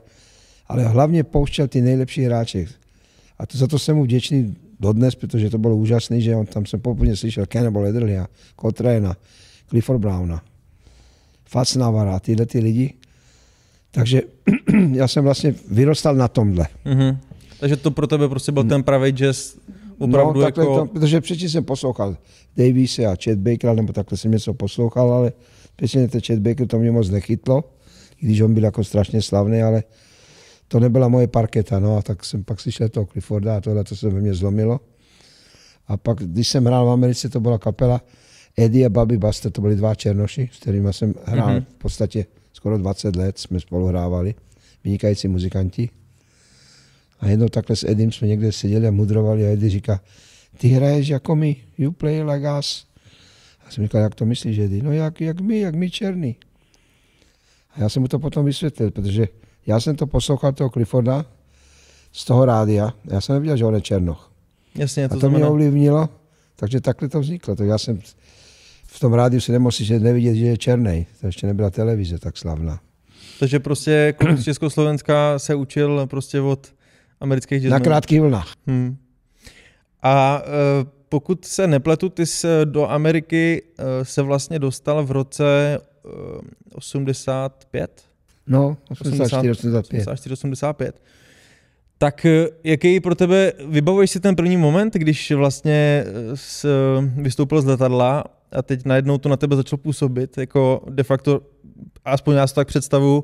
ale 0.68 0.84
hlavně 0.84 1.24
pouštěl 1.24 1.68
ty 1.68 1.82
nejlepší 1.82 2.22
hráče. 2.22 2.66
A 3.40 3.46
to, 3.46 3.58
za 3.58 3.68
to 3.68 3.80
jsem 3.80 3.96
mu 3.96 4.04
vděčný 4.04 4.56
dodnes, 4.80 5.16
protože 5.16 5.50
to 5.50 5.58
bylo 5.58 5.76
úžasné, 5.76 6.22
že 6.22 6.36
on 6.36 6.46
tam 6.46 6.66
jsem 6.66 6.80
poprvé 6.80 7.16
slyšel 7.16 7.46
Cannibal 7.46 7.86
Adderleya, 7.86 8.28
Coltrane'a, 8.62 9.16
Clifford 9.70 10.00
Browna, 10.00 10.42
Fats 11.46 11.76
Navara, 11.76 12.20
tyhle 12.20 12.46
ty 12.46 12.60
lidi. 12.60 12.94
Takže 13.92 14.22
já 14.92 15.08
jsem 15.08 15.24
vlastně 15.24 15.56
vyrostal 15.72 16.16
na 16.16 16.28
tomhle. 16.28 16.68
Mhm. 16.86 17.18
Takže 17.60 17.76
to 17.76 17.92
pro 17.92 18.08
tebe 18.08 18.30
prostě 18.30 18.52
byl 18.52 18.64
ten 18.64 18.84
pravý 18.84 19.12
jazz 19.12 19.56
opravdu 19.98 20.40
no, 20.40 20.46
takhle 20.46 20.64
jako... 20.64 20.78
to, 20.78 20.86
protože 20.86 21.22
předtím 21.22 21.50
jsem 21.50 21.64
poslouchal 21.64 22.18
Davise 22.58 23.06
a 23.06 23.16
Chet 23.24 23.40
Bakera, 23.40 23.74
nebo 23.74 23.94
takhle 23.94 24.18
jsem 24.18 24.32
něco 24.32 24.54
poslouchal, 24.54 25.14
ale 25.14 25.34
přesně 25.76 26.08
ten 26.08 26.22
Chet 26.22 26.40
Baker 26.40 26.68
to 26.68 26.80
mě 26.80 26.92
moc 26.92 27.10
nechytlo, 27.10 27.64
i 28.22 28.26
když 28.26 28.42
on 28.42 28.54
byl 28.54 28.64
jako 28.64 28.84
strašně 28.84 29.22
slavný, 29.22 29.62
ale 29.62 29.84
to 30.74 30.80
nebyla 30.80 31.08
moje 31.08 31.28
parketa, 31.28 31.80
no 31.80 31.98
a 31.98 32.02
tak 32.02 32.26
jsem 32.26 32.44
pak 32.44 32.60
slyšel 32.60 32.90
toho 32.90 33.06
Clifforda 33.06 33.58
a 33.58 33.62
tohle 33.62 33.84
to 33.84 33.96
se 33.96 34.10
ve 34.10 34.22
mně 34.22 34.34
zlomilo. 34.34 34.80
A 35.88 35.98
pak, 35.98 36.18
když 36.18 36.48
jsem 36.48 36.66
hrál 36.66 36.86
v 36.86 36.90
Americe, 36.90 37.30
to 37.30 37.40
byla 37.40 37.58
kapela 37.58 38.02
Eddie 38.58 38.86
a 38.86 38.90
Bobby 38.90 39.18
Buster, 39.18 39.52
to 39.52 39.62
byli 39.62 39.76
dva 39.76 39.96
černoši, 39.96 40.50
s 40.54 40.60
kterými 40.60 40.94
jsem 40.94 41.14
hrál 41.26 41.48
Mhm. 41.50 41.58
mm-hmm. 41.58 41.66
v 41.70 41.78
podstatě 41.78 42.26
skoro 42.54 42.78
20 42.78 43.16
let, 43.16 43.40
jsme 43.40 43.60
spolu 43.60 43.86
hrávali, 43.88 44.36
vynikající 44.84 45.28
muzikanti. 45.28 45.90
A 47.20 47.28
jednou 47.28 47.48
takhle 47.48 47.76
s 47.76 47.84
Edim 47.84 48.12
jsme 48.12 48.28
někde 48.28 48.52
seděli 48.52 48.88
a 48.88 48.92
mudrovali 48.92 49.46
a 49.46 49.50
Eddie 49.50 49.70
říká, 49.70 50.02
ty 50.58 50.68
hraješ 50.68 51.08
jako 51.08 51.36
my, 51.36 51.56
you 51.78 51.92
play 51.92 52.24
like 52.24 52.48
us. 52.60 52.88
A 53.68 53.72
jsem 53.72 53.84
říkal, 53.84 54.02
jak 54.02 54.16
to 54.16 54.26
myslíš, 54.26 54.58
Eddie? 54.60 54.84
No 54.84 54.92
jak, 54.92 55.22
jak 55.22 55.42
my, 55.42 55.60
jak 55.60 55.76
my 55.76 55.90
černý. 55.92 56.36
A 57.76 57.82
já 57.82 57.90
jsem 57.90 58.02
mu 58.02 58.08
to 58.08 58.20
potom 58.20 58.46
vysvětlil, 58.46 58.92
protože 58.92 59.28
já 59.68 59.80
jsem 59.80 59.96
to 59.96 60.08
poslouchal 60.08 60.52
toho 60.52 60.70
Clifforda 60.70 61.26
z 62.12 62.26
toho 62.26 62.46
rádia. 62.46 62.94
Já 63.06 63.22
jsem 63.22 63.34
nevěděl, 63.34 63.58
že 63.58 63.66
on 63.66 63.76
je 63.76 63.82
černoch. 63.82 64.32
Jasně, 64.76 65.10
to, 65.10 65.16
A 65.16 65.20
to 65.20 65.30
mě 65.30 65.38
znamená... 65.38 65.52
ovlivnilo, 65.52 66.10
takže 66.56 66.82
takhle 66.82 67.10
to 67.10 67.20
vzniklo. 67.20 67.56
Tak 67.56 67.68
já 67.68 67.78
jsem 67.78 68.00
v 68.88 69.00
tom 69.00 69.14
rádiu 69.14 69.42
si 69.42 69.52
nemohl 69.52 69.72
nevidět, 70.00 70.36
že 70.36 70.46
je 70.46 70.58
černý. 70.58 71.08
To 71.22 71.26
ještě 71.28 71.48
nebyla 71.48 71.70
televize 71.70 72.20
tak 72.20 72.38
slavná. 72.38 72.80
Takže 73.40 73.60
prostě 73.60 74.14
kluk 74.20 74.38
z 74.38 74.44
Československa 74.44 75.40
se 75.40 75.56
učil 75.56 76.08
prostě 76.08 76.42
od 76.42 76.74
amerických 77.20 77.62
Na 77.64 77.64
jazzmenů. 77.64 77.84
krátkých 77.84 78.22
vlnách. 78.22 78.54
Hmm. 78.68 78.98
A 80.02 80.42
uh, 80.42 80.90
pokud 81.10 81.46
se 81.46 81.68
nepletu, 81.68 82.10
ty 82.10 82.26
se 82.26 82.62
do 82.66 82.88
Ameriky 82.90 83.62
uh, 83.80 83.86
se 84.04 84.22
vlastně 84.22 84.60
dostal 84.60 85.06
v 85.06 85.12
roce 85.12 85.80
uh, 86.04 86.12
85? 86.76 88.02
No, 88.48 88.78
84, 88.90 89.52
85. 89.52 90.02
84, 90.02 90.34
85. 90.34 91.02
Tak 91.98 92.26
eh, 92.26 92.48
jaký 92.64 93.00
pro 93.00 93.16
tebe, 93.16 93.54
vybavuješ 93.68 94.12
si 94.12 94.20
ten 94.20 94.36
první 94.36 94.58
moment, 94.58 94.94
když 94.94 95.32
vlastně 95.32 96.06
eh, 96.08 96.12
s, 96.36 96.66
vystoupil 97.16 97.62
z 97.62 97.66
letadla 97.66 98.24
a 98.52 98.62
teď 98.62 98.86
najednou 98.86 99.18
to 99.18 99.30
na 99.30 99.38
tebe 99.38 99.56
začalo 99.56 99.78
působit, 99.78 100.38
jako 100.38 100.84
de 100.90 101.04
facto, 101.04 101.42
aspoň 102.06 102.36
já 102.36 102.48
si 102.48 102.54
to 102.54 102.62
tak 102.62 102.68
představu, 102.68 103.24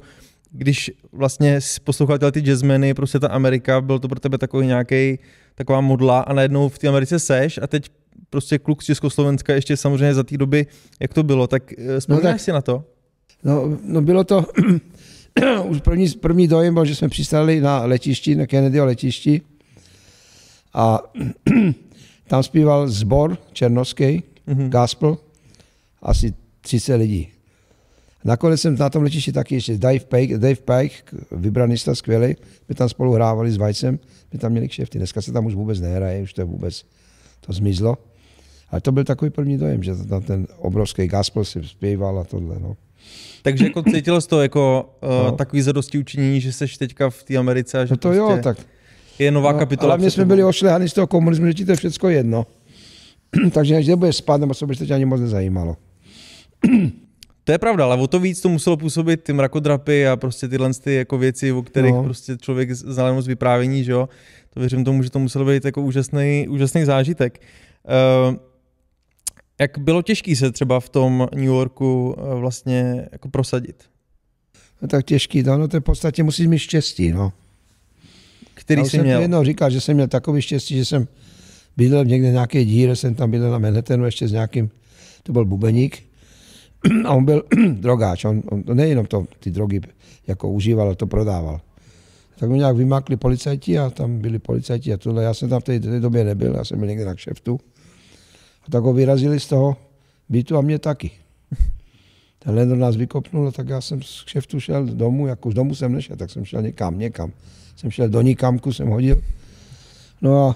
když 0.51 0.91
vlastně 1.11 1.61
jsi 1.61 1.79
poslouchal 1.79 2.17
ty 2.31 2.39
jazzmeny, 2.41 2.93
prostě 2.93 3.19
ta 3.19 3.27
Amerika, 3.27 3.81
byl 3.81 3.99
to 3.99 4.07
pro 4.07 4.19
tebe 4.19 4.38
takový 4.38 4.67
nějaký 4.67 5.19
taková 5.55 5.81
modla 5.81 6.19
a 6.19 6.33
najednou 6.33 6.69
v 6.69 6.79
té 6.79 6.88
Americe 6.88 7.19
seš 7.19 7.59
a 7.63 7.67
teď 7.67 7.89
prostě 8.29 8.57
kluk 8.59 8.83
z 8.83 8.85
Československa 8.85 9.53
ještě 9.53 9.77
samozřejmě 9.77 10.13
za 10.13 10.23
té 10.23 10.38
doby, 10.38 10.67
jak 10.99 11.13
to 11.13 11.23
bylo, 11.23 11.47
tak 11.47 11.73
eh, 11.73 11.99
vzpomínáš 11.99 12.23
No 12.23 12.31
tak- 12.31 12.39
si 12.39 12.51
na 12.51 12.61
to? 12.61 12.83
No, 13.43 13.77
no 13.83 14.01
bylo 14.01 14.23
to, 14.23 14.45
už 15.63 15.81
první, 15.81 16.10
první 16.10 16.48
dojem 16.48 16.74
byl, 16.74 16.86
že 16.86 16.96
jsme 16.96 17.10
přistali 17.10 17.62
na 17.62 17.86
letišti, 17.86 18.36
na 18.36 18.48
Kennedyho 18.48 18.86
letišti 18.86 19.41
a 20.74 21.00
tam 22.27 22.43
zpíval 22.43 22.88
zbor 22.88 23.38
černovský, 23.53 24.24
Mhm. 24.48 24.69
gospel, 24.69 25.17
asi 26.01 26.34
30 26.62 26.96
lidí. 26.96 27.27
Nakonec 28.25 28.62
jsem 28.62 28.75
na 28.77 28.89
tom 28.89 29.03
letišti 29.03 29.31
taky 29.31 29.55
ještě 29.55 29.77
Dave 29.77 30.00
Pike, 30.00 30.38
Dave 30.38 30.55
Pike 30.55 30.96
vybranista 31.31 31.96
skvělý, 31.96 32.36
my 32.69 32.75
tam 32.75 32.89
spolu 32.89 33.13
hrávali 33.13 33.51
s 33.51 33.58
Vajcem, 33.58 34.00
my 34.34 34.39
tam 34.39 34.51
měli 34.51 34.67
kšefty. 34.67 34.98
Dneska 34.98 35.22
se 35.22 35.31
tam 35.31 35.46
už 35.46 35.55
vůbec 35.55 35.79
nehraje, 35.79 36.22
už 36.24 36.34
to 36.34 36.41
je 36.41 36.46
vůbec, 36.46 36.86
to 37.46 37.53
zmizlo. 37.53 37.98
Ale 38.69 38.81
to 38.81 38.91
byl 38.91 39.03
takový 39.03 39.31
první 39.31 39.58
dojem, 39.58 39.84
že 39.84 39.96
tam 39.96 40.22
ten 40.24 40.48
obrovský 40.58 41.08
gospel 41.08 41.46
si 41.46 41.63
zpíval 41.63 42.19
a 42.19 42.24
tohle. 42.24 42.60
No. 42.60 42.77
Takže 43.41 43.63
jako 43.63 43.84
cítil 43.84 44.22
jsi 44.22 44.27
to 44.27 44.41
jako 44.41 44.89
uh, 45.03 45.10
no. 45.10 45.32
takový 45.32 45.62
zadosti 45.62 45.98
učinění, 45.98 46.41
že 46.41 46.53
jsi 46.53 46.65
teďka 46.79 47.10
v 47.10 47.24
té 47.24 47.38
Americe 47.38 47.79
a 47.79 47.86
že 47.86 47.94
no 47.94 47.98
to 47.98 48.08
prostě 48.08 48.20
jo, 48.20 48.39
tak. 48.44 48.58
je 49.20 49.32
nová 49.32 49.51
no, 49.51 49.60
kapitola. 49.60 49.94
Ale 49.94 50.03
my 50.03 50.12
jsme 50.12 50.25
byli 50.25 50.44
ošlehaní 50.44 50.89
z 50.89 50.94
toho 50.94 51.08
komunismu, 51.08 51.46
že 51.46 51.53
ti 51.53 51.65
to 51.65 51.72
je 51.72 51.75
všechno 51.75 52.10
jedno. 52.10 52.46
Takže 53.51 53.74
než 53.74 53.88
nebudeš 53.88 54.15
spát, 54.15 54.41
nebo 54.41 54.53
co 54.53 54.68
by 54.68 54.75
to 54.75 54.86
tě 54.86 54.94
ani 54.94 55.06
moc 55.06 55.22
nezajímalo. 55.22 55.77
To 57.44 57.53
je 57.53 57.58
pravda, 57.58 57.86
ale 57.86 57.98
o 57.98 58.08
to 58.08 58.20
víc 58.20 58.41
to 58.41 58.50
muselo 58.50 58.77
působit 58.77 59.24
ty 59.24 59.34
mrakodrapy 59.34 60.08
a 60.08 60.15
prostě 60.15 60.48
tyhle 60.48 60.74
ty 60.74 60.96
jako 60.96 61.18
věci, 61.18 61.51
o 61.51 61.62
kterých 61.62 61.94
no. 61.94 62.03
prostě 62.03 62.38
člověk 62.38 62.72
znal 62.72 63.13
moc 63.13 63.27
vyprávění, 63.27 63.84
že 63.84 63.91
jo. 63.91 64.10
To 64.53 64.60
věřím 64.60 64.86
tomu, 64.86 65.03
že 65.03 65.10
to 65.10 65.20
muselo 65.20 65.46
být 65.46 65.65
jako 65.65 65.82
úžasný, 65.82 66.48
úžasný 66.50 66.86
zážitek. 66.86 67.41
Uh, 68.29 68.36
jak 69.59 69.77
bylo 69.77 70.01
těžké 70.01 70.35
se 70.35 70.51
třeba 70.51 70.79
v 70.79 70.89
tom 70.89 71.27
New 71.35 71.43
Yorku 71.43 72.15
uh, 72.17 72.39
vlastně 72.39 73.07
jako 73.11 73.29
prosadit? 73.29 73.83
No 74.81 74.87
tak 74.87 75.05
těžký, 75.05 75.43
no, 75.43 75.57
no 75.57 75.67
to 75.67 75.77
je 75.77 75.79
v 75.79 75.83
podstatě 75.83 76.23
musíš 76.23 76.47
mít 76.47 76.59
štěstí, 76.59 77.11
no. 77.11 77.33
Který 78.53 78.83
jsi 78.83 78.89
jsem 78.89 79.01
měl? 79.01 79.21
jednou 79.21 79.43
říkal, 79.43 79.69
že 79.69 79.81
jsem 79.81 79.95
měl 79.95 80.07
takový 80.07 80.41
štěstí, 80.41 80.77
že 80.77 80.85
jsem 80.85 81.07
bydlel 81.77 82.05
někde 82.05 82.31
nějaké 82.31 82.65
díře, 82.65 82.95
jsem 82.95 83.15
tam 83.15 83.31
bydlel 83.31 83.51
na 83.51 83.57
Manhattanu 83.57 84.05
ještě 84.05 84.27
s 84.27 84.31
nějakým, 84.31 84.69
to 85.23 85.33
byl 85.33 85.45
bubeník, 85.45 86.03
a 87.05 87.13
on 87.13 87.25
byl 87.25 87.43
drogáč, 87.71 88.25
on, 88.25 88.43
on 88.51 88.63
nejenom 88.77 89.05
to, 89.05 89.25
ty 89.39 89.51
drogy 89.51 89.81
jako 90.27 90.49
užíval, 90.49 90.85
ale 90.85 90.95
to 90.95 91.07
prodával. 91.07 91.61
Tak 92.39 92.49
mu 92.49 92.55
nějak 92.55 92.75
vymákli 92.75 93.17
policajti 93.17 93.79
a 93.79 93.89
tam 93.89 94.19
byli 94.19 94.39
policajti 94.39 94.93
a 94.93 94.97
tohle. 94.97 95.23
Já 95.23 95.33
jsem 95.33 95.49
tam 95.49 95.61
v 95.61 95.63
té, 95.63 95.79
té 95.79 95.99
době 95.99 96.23
nebyl, 96.23 96.55
já 96.55 96.65
jsem 96.65 96.79
byl 96.79 96.87
někde 96.87 97.05
na 97.05 97.15
kšeftu. 97.15 97.59
A 98.69 98.71
tak 98.71 98.83
ho 98.83 98.93
vyrazili 98.93 99.39
z 99.39 99.47
toho 99.47 99.77
bytu 100.29 100.57
a 100.57 100.61
mě 100.61 100.79
taky. 100.79 101.11
Ten 102.39 102.55
Lendor 102.55 102.77
nás 102.77 102.95
vykopnul, 102.95 103.51
tak 103.51 103.69
já 103.69 103.81
jsem 103.81 104.01
z 104.01 104.23
kšeftu 104.23 104.59
šel 104.59 104.85
domů, 104.85 105.27
jako 105.27 105.51
z 105.51 105.53
domu 105.53 105.75
jsem 105.75 105.93
nešel, 105.93 106.15
tak 106.15 106.29
jsem 106.29 106.45
šel 106.45 106.61
někam, 106.61 106.99
někam. 106.99 107.31
Jsem 107.75 107.91
šel 107.91 108.09
do 108.09 108.21
nikamku, 108.21 108.73
jsem 108.73 108.88
hodil. 108.88 109.21
No 110.21 110.47
a 110.47 110.55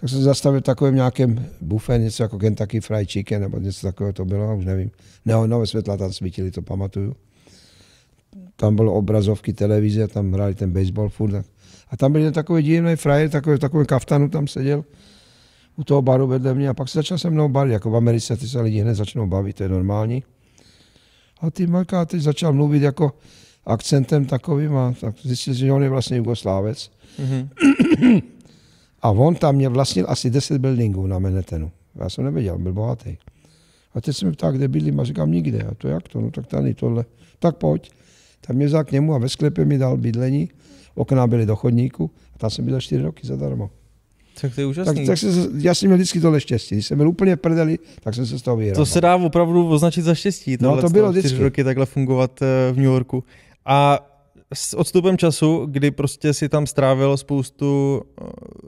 tak 0.00 0.10
jsem 0.10 0.22
zastavil 0.22 0.60
v 0.60 0.64
takovém 0.64 0.94
nějakém 0.94 1.46
bufe, 1.60 1.98
něco 1.98 2.22
jako 2.22 2.38
Kentucky 2.38 2.80
Fried 2.80 3.10
Chicken, 3.10 3.42
nebo 3.42 3.58
něco 3.58 3.86
takového 3.86 4.12
to 4.12 4.24
bylo, 4.24 4.56
už 4.56 4.64
nevím. 4.64 4.90
No, 5.26 5.46
nové 5.46 5.66
světla 5.66 5.96
tam 5.96 6.12
svítily, 6.12 6.50
to 6.50 6.62
pamatuju. 6.62 7.16
Tam 8.56 8.76
bylo 8.76 8.94
obrazovky 8.94 9.52
televize, 9.52 10.08
tam 10.08 10.32
hráli 10.32 10.54
ten 10.54 10.72
baseball 10.72 11.08
furt. 11.08 11.44
A 11.90 11.96
tam 11.96 12.12
byl 12.12 12.32
takový 12.32 12.62
divný 12.62 12.96
frajer, 12.96 13.30
takový, 13.30 13.58
takový 13.58 13.86
kaftanu 13.86 14.28
tam 14.28 14.46
seděl 14.46 14.84
u 15.76 15.84
toho 15.84 16.02
baru 16.02 16.26
vedle 16.26 16.54
mě 16.54 16.68
a 16.68 16.74
pak 16.74 16.88
se 16.88 16.98
začal 16.98 17.18
se 17.18 17.30
mnou 17.30 17.48
bavit, 17.48 17.72
jako 17.72 17.90
v 17.90 17.96
Americe 17.96 18.36
ty 18.36 18.48
se 18.48 18.60
lidi 18.60 18.80
hned 18.80 18.94
začnou 18.94 19.26
bavit, 19.26 19.56
to 19.56 19.62
je 19.62 19.68
normální. 19.68 20.24
A 21.40 21.50
ty 21.50 21.66
Marka, 21.66 22.04
ty 22.04 22.20
začal 22.20 22.52
mluvit 22.52 22.82
jako 22.82 23.12
akcentem 23.66 24.24
takovým 24.24 24.76
a 24.76 24.94
tak 25.00 25.14
zjistil, 25.22 25.54
že 25.54 25.72
on 25.72 25.82
je 25.82 25.88
vlastně 25.88 26.16
Jugoslávec. 26.16 26.90
Mm-hmm. 27.18 28.22
A 29.02 29.10
on 29.10 29.34
tam 29.34 29.54
mě 29.54 29.68
vlastnil 29.68 30.06
asi 30.08 30.30
10 30.30 30.58
buildingů 30.58 31.06
na 31.06 31.18
Manhattanu. 31.18 31.70
Já 31.94 32.08
jsem 32.08 32.24
nevěděl, 32.24 32.58
byl 32.58 32.72
bohatý. 32.72 33.16
A 33.94 34.00
teď 34.00 34.16
jsem 34.16 34.32
ptal, 34.32 34.52
kde 34.52 34.68
bydlím 34.68 35.00
a 35.00 35.04
říkám 35.04 35.32
nikde. 35.32 35.62
A 35.62 35.74
to 35.74 35.88
jak 35.88 36.08
to? 36.08 36.20
No 36.20 36.30
tak 36.30 36.46
tady 36.46 36.74
tohle. 36.74 37.04
Tak 37.38 37.56
pojď. 37.56 37.90
Tak 38.40 38.56
mě 38.56 38.66
vzal 38.66 38.84
k 38.84 38.92
němu 38.92 39.14
a 39.14 39.18
ve 39.18 39.28
sklepě 39.28 39.64
mi 39.64 39.78
dal 39.78 39.96
bydlení. 39.96 40.50
Okna 40.94 41.26
byly 41.26 41.46
do 41.46 41.56
chodníku 41.56 42.10
a 42.34 42.38
tam 42.38 42.50
jsem 42.50 42.64
bydlel 42.64 42.80
4 42.80 43.02
roky 43.02 43.26
zadarmo. 43.26 43.70
Tak 44.40 44.54
to 44.54 44.60
je 44.60 44.66
úžasný. 44.66 44.94
Tak, 44.94 45.06
tak 45.06 45.18
se, 45.18 45.26
já 45.58 45.74
jsem 45.74 45.88
měl 45.88 45.96
vždycky 45.96 46.20
tohle 46.20 46.40
štěstí. 46.40 46.74
Když 46.74 46.86
jsem 46.86 46.98
byl 46.98 47.08
úplně 47.08 47.36
prdeli, 47.36 47.78
tak 48.00 48.14
jsem 48.14 48.26
se 48.26 48.38
z 48.38 48.42
toho 48.42 48.56
vyhrál. 48.56 48.76
To 48.76 48.86
se 48.86 49.00
dá 49.00 49.16
opravdu 49.16 49.68
označit 49.68 50.02
za 50.02 50.14
štěstí. 50.14 50.56
No 50.60 50.80
to 50.80 50.88
bylo 50.88 51.10
vždycky. 51.10 51.38
roky 51.38 51.64
takhle 51.64 51.86
fungovat 51.86 52.42
eh, 52.42 52.72
v 52.72 52.76
New 52.76 52.84
Yorku. 52.84 53.24
A 53.64 54.08
s 54.54 54.74
odstupem 54.74 55.18
času, 55.18 55.66
kdy 55.66 55.90
prostě 55.90 56.34
si 56.34 56.48
tam 56.48 56.66
strávil 56.66 57.16
spoustu 57.16 58.00
eh, 58.20 58.24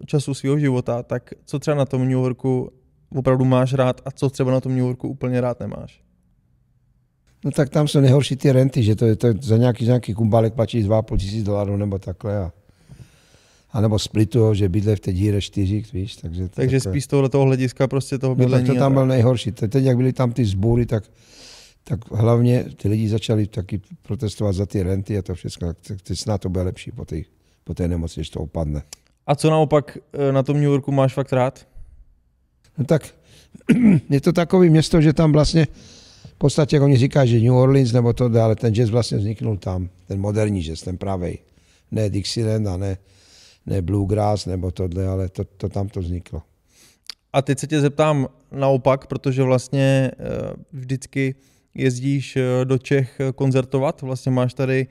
času 0.06 0.34
svého 0.34 0.58
života, 0.58 1.02
tak 1.02 1.30
co 1.44 1.58
třeba 1.58 1.76
na 1.76 1.84
tom 1.84 2.02
New 2.02 2.10
Yorku 2.10 2.70
opravdu 3.14 3.44
máš 3.44 3.72
rád 3.74 4.00
a 4.04 4.10
co 4.10 4.30
třeba 4.30 4.52
na 4.52 4.60
tom 4.60 4.72
New 4.72 4.84
Yorku 4.84 5.08
úplně 5.08 5.40
rád 5.40 5.60
nemáš? 5.60 6.00
No 7.44 7.50
tak 7.50 7.68
tam 7.68 7.88
jsou 7.88 8.00
nejhorší 8.00 8.36
ty 8.36 8.52
renty, 8.52 8.82
že 8.82 8.96
to 8.96 9.06
je 9.06 9.16
to 9.16 9.28
za 9.40 9.56
nějaký, 9.56 9.84
nějaký 9.84 10.14
kumbálek 10.14 10.54
platí 10.54 10.84
2,5 10.84 11.16
tisíc 11.16 11.44
dolarů 11.44 11.76
nebo 11.76 11.98
takhle. 11.98 12.38
A, 12.38 12.52
a 13.74 13.80
nebo 13.80 13.98
splitu, 13.98 14.54
že 14.54 14.68
bydle 14.68 14.96
v 14.96 15.00
té 15.00 15.12
díře 15.12 15.40
4, 15.40 15.82
víš. 15.92 16.16
Takže, 16.16 16.48
takže 16.48 16.76
takhle. 16.76 16.92
spíš 16.92 17.04
z 17.04 17.06
tohoto 17.06 17.40
hlediska 17.40 17.88
prostě 17.88 18.18
toho 18.18 18.34
bydlení. 18.34 18.62
No, 18.62 18.68
tak 18.68 18.76
to 18.76 18.80
tam 18.80 18.94
byl 18.94 19.06
nejhorší. 19.06 19.52
Teď, 19.52 19.74
jak 19.74 19.96
byly 19.96 20.12
tam 20.12 20.32
ty 20.32 20.44
zbůry, 20.44 20.86
tak 20.86 21.04
tak 21.84 22.10
hlavně 22.10 22.64
ty 22.76 22.88
lidi 22.88 23.08
začali 23.08 23.46
taky 23.46 23.80
protestovat 24.02 24.54
za 24.54 24.66
ty 24.66 24.82
renty 24.82 25.18
a 25.18 25.22
to 25.22 25.34
všechno, 25.34 25.74
tak 25.74 26.02
teď 26.02 26.18
snad 26.18 26.40
to 26.40 26.48
bude 26.48 26.64
lepší 26.64 26.92
po 26.92 27.04
té, 27.04 27.16
po 27.64 27.74
té 27.74 27.88
nemoci, 27.88 28.20
když 28.20 28.30
to 28.30 28.40
opadne. 28.40 28.82
A 29.26 29.34
co 29.34 29.50
naopak 29.50 29.98
eh, 30.12 30.32
na 30.32 30.42
tom 30.42 30.56
New 30.56 30.64
Yorku 30.64 30.92
máš 30.92 31.14
fakt 31.14 31.32
rád? 31.32 31.66
No 32.78 32.84
tak 32.84 33.14
je 34.10 34.20
to 34.20 34.32
takové 34.32 34.70
město, 34.70 35.00
že 35.00 35.12
tam 35.12 35.32
vlastně 35.32 35.66
v 36.24 36.38
podstatě, 36.38 36.76
jak 36.76 36.82
oni 36.82 36.96
říkají, 36.96 37.30
že 37.30 37.40
New 37.40 37.54
Orleans 37.54 37.92
nebo 37.92 38.12
to, 38.12 38.42
ale 38.42 38.56
ten 38.56 38.74
jazz 38.74 38.90
vlastně 38.90 39.18
vzniknul 39.18 39.56
tam, 39.56 39.88
ten 40.08 40.20
moderní 40.20 40.62
jazz, 40.62 40.82
ten 40.82 40.96
pravý. 40.96 41.38
Ne 41.90 42.10
Dixieland 42.10 42.66
a 42.66 42.76
ne, 42.76 42.96
ne 43.66 43.82
Bluegrass 43.82 44.46
nebo 44.46 44.70
tohle, 44.70 45.06
ale 45.06 45.28
to, 45.28 45.44
to 45.44 45.68
tam 45.68 45.88
to 45.88 46.00
vzniklo. 46.00 46.42
A 47.32 47.42
teď 47.42 47.58
se 47.58 47.66
tě 47.66 47.80
zeptám 47.80 48.28
naopak, 48.52 49.06
protože 49.06 49.42
vlastně 49.42 50.10
eh, 50.12 50.24
vždycky 50.72 51.34
jezdíš 51.74 52.36
eh, 52.36 52.64
do 52.64 52.78
Čech 52.78 53.20
eh, 53.20 53.32
koncertovat, 53.32 54.02
vlastně 54.02 54.32
máš 54.32 54.54
tady, 54.54 54.86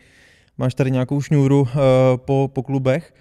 máš 0.57 0.73
tady 0.73 0.91
nějakou 0.91 1.21
šňůru 1.21 1.67
po, 2.15 2.49
po 2.53 2.63
klubech, 2.63 3.13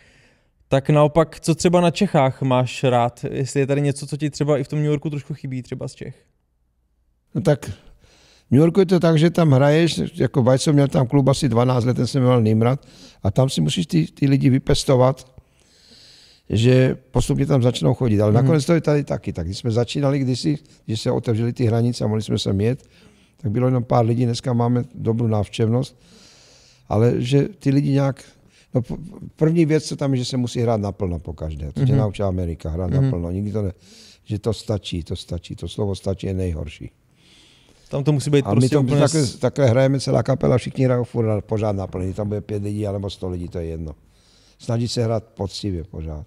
tak 0.69 0.91
naopak, 0.91 1.41
co 1.41 1.55
třeba 1.55 1.81
na 1.81 1.91
Čechách 1.91 2.43
máš 2.43 2.85
rád? 2.85 3.25
Jestli 3.31 3.61
je 3.61 3.67
tady 3.67 3.81
něco, 3.81 4.07
co 4.07 4.17
ti 4.17 4.31
třeba 4.31 4.59
i 4.59 4.65
v 4.65 4.69
tom 4.69 4.79
New 4.79 4.89
Yorku 4.89 5.11
trošku 5.11 5.35
chybí, 5.35 5.63
třeba 5.63 5.89
z 5.89 5.95
Čech? 5.95 6.17
No 7.35 7.41
tak 7.41 7.67
v 7.67 8.51
New 8.51 8.61
Yorku 8.61 8.81
je 8.81 8.87
to 8.87 9.01
tak, 9.01 9.19
že 9.19 9.31
tam 9.31 9.53
hraješ, 9.53 10.01
jako 10.15 10.43
Vajco 10.43 10.73
měl 10.73 10.89
tam 10.89 11.07
klub 11.07 11.29
asi 11.29 11.49
12 11.49 11.85
let, 11.85 11.95
ten 11.95 12.07
jsem 12.07 12.23
měl 12.23 12.43
Nimrad, 12.43 12.87
a 13.23 13.31
tam 13.31 13.51
si 13.51 13.61
musíš 13.61 13.87
ty, 13.87 14.07
ty 14.07 14.27
lidi 14.27 14.51
vypestovat, 14.51 15.32
že 16.51 16.97
postupně 17.11 17.47
tam 17.47 17.63
začnou 17.63 17.95
chodit. 17.95 18.21
Ale 18.21 18.31
mm. 18.31 18.35
nakonec 18.35 18.67
to 18.67 18.73
je 18.73 18.81
tady 18.81 19.05
taky. 19.05 19.33
Tak 19.33 19.47
když 19.47 19.59
jsme 19.59 19.71
začínali 19.71 20.19
kdysi, 20.19 20.59
když 20.87 21.01
se 21.01 21.11
otevřely 21.11 21.53
ty 21.53 21.65
hranice 21.65 22.05
a 22.05 22.07
mohli 22.07 22.23
jsme 22.23 22.39
se 22.39 22.53
mít, 22.53 22.83
tak 23.37 23.53
bylo 23.53 23.67
jenom 23.67 23.85
pár 23.85 24.07
lidí, 24.07 24.25
dneska 24.25 24.53
máme 24.53 24.85
dobrou 24.95 25.27
návštěvnost, 25.27 26.03
ale 26.89 27.15
že 27.19 27.49
ty 27.49 27.71
lidi 27.71 27.91
nějak, 27.91 28.25
no 28.75 28.83
první 29.37 29.67
věc, 29.67 29.85
co 29.85 29.97
tam 29.97 30.13
je, 30.13 30.19
že 30.19 30.25
se 30.25 30.37
musí 30.37 30.61
hrát 30.61 30.81
naplno 30.81 31.19
po 31.19 31.33
každé, 31.33 31.73
to 31.73 31.81
tě 31.81 31.93
mm-hmm. 31.93 31.97
naučila 31.97 32.29
Amerika, 32.29 32.71
hrát 32.71 32.91
mm-hmm. 32.91 33.03
naplno, 33.03 33.31
nikdy 33.31 33.53
to 33.53 33.63
ne, 33.63 33.73
že 34.25 34.39
to 34.39 34.53
stačí, 34.53 35.03
to 35.03 35.17
stačí, 35.17 35.57
to 35.57 35.69
slovo 35.69 35.95
stačí 35.95 36.27
je 36.27 36.35
nejhorší. 36.35 36.91
Tam 37.89 38.05
to 38.05 38.13
musí 38.13 38.31
být 38.31 38.47
a 38.47 38.51
prostě 38.51 38.79
my 38.79 38.91
to 38.91 38.97
takhle, 38.97 39.27
takhle 39.27 39.67
hrajeme 39.67 40.01
celá 40.01 40.23
kapela, 40.23 40.59
všichni 40.59 40.85
hrají 40.85 41.05
furt 41.05 41.43
pořád 41.43 41.77
naplný, 41.77 42.15
tam 42.15 42.29
bude 42.29 42.41
pět 42.41 42.63
lidí, 42.63 42.87
alebo 42.87 43.11
sto 43.11 43.29
lidí, 43.29 43.49
to 43.49 43.59
je 43.59 43.65
jedno. 43.65 43.95
Snaží 44.63 44.89
se 44.89 45.05
hrát 45.05 45.25
poctivě 45.25 45.85
pořád. 45.85 46.27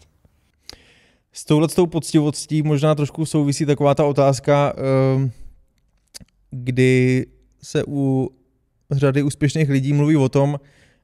S 1.32 1.46
touhle 1.46 1.68
poctivostí 1.89 2.62
možná 2.62 2.96
trošku 2.96 3.25
souvisí 3.25 3.65
taková 3.65 3.96
ta 3.96 4.06
otázka, 4.06 4.74
uh 4.74 5.30
kdy 6.63 7.25
se 7.63 7.84
u 7.88 8.30
řady 8.92 9.24
úspěšných 9.24 9.70
lidí 9.70 9.94
mluví 9.94 10.18
o 10.18 10.30
tom, 10.30 10.60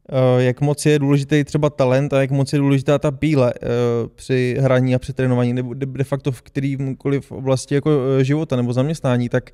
eh, 0.10 0.44
jak 0.44 0.62
moc 0.62 0.86
je 0.86 1.00
důležitý 1.00 1.44
třeba 1.44 1.70
talent 1.70 2.14
a 2.14 2.22
jak 2.22 2.32
moc 2.32 2.54
je 2.54 2.60
důležitá 2.60 3.00
ta 3.00 3.12
píle 3.12 3.54
eh, 3.56 3.68
při 4.16 4.58
hraní 4.60 4.96
a 4.96 5.00
při 5.00 5.14
trénování, 5.14 5.54
nebo 5.54 5.74
de 5.74 6.04
facto 6.04 6.32
v 6.32 6.42
kterýmkoliv 6.42 7.32
oblasti 7.32 7.76
jako 7.76 7.90
eh, 8.20 8.24
života 8.24 8.56
nebo 8.56 8.74
zaměstnání, 8.74 9.30
tak 9.30 9.52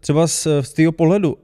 třeba 0.00 0.26
z, 0.26 0.46
z 0.60 0.72
tvého 0.72 0.92
pohledu 0.92 1.36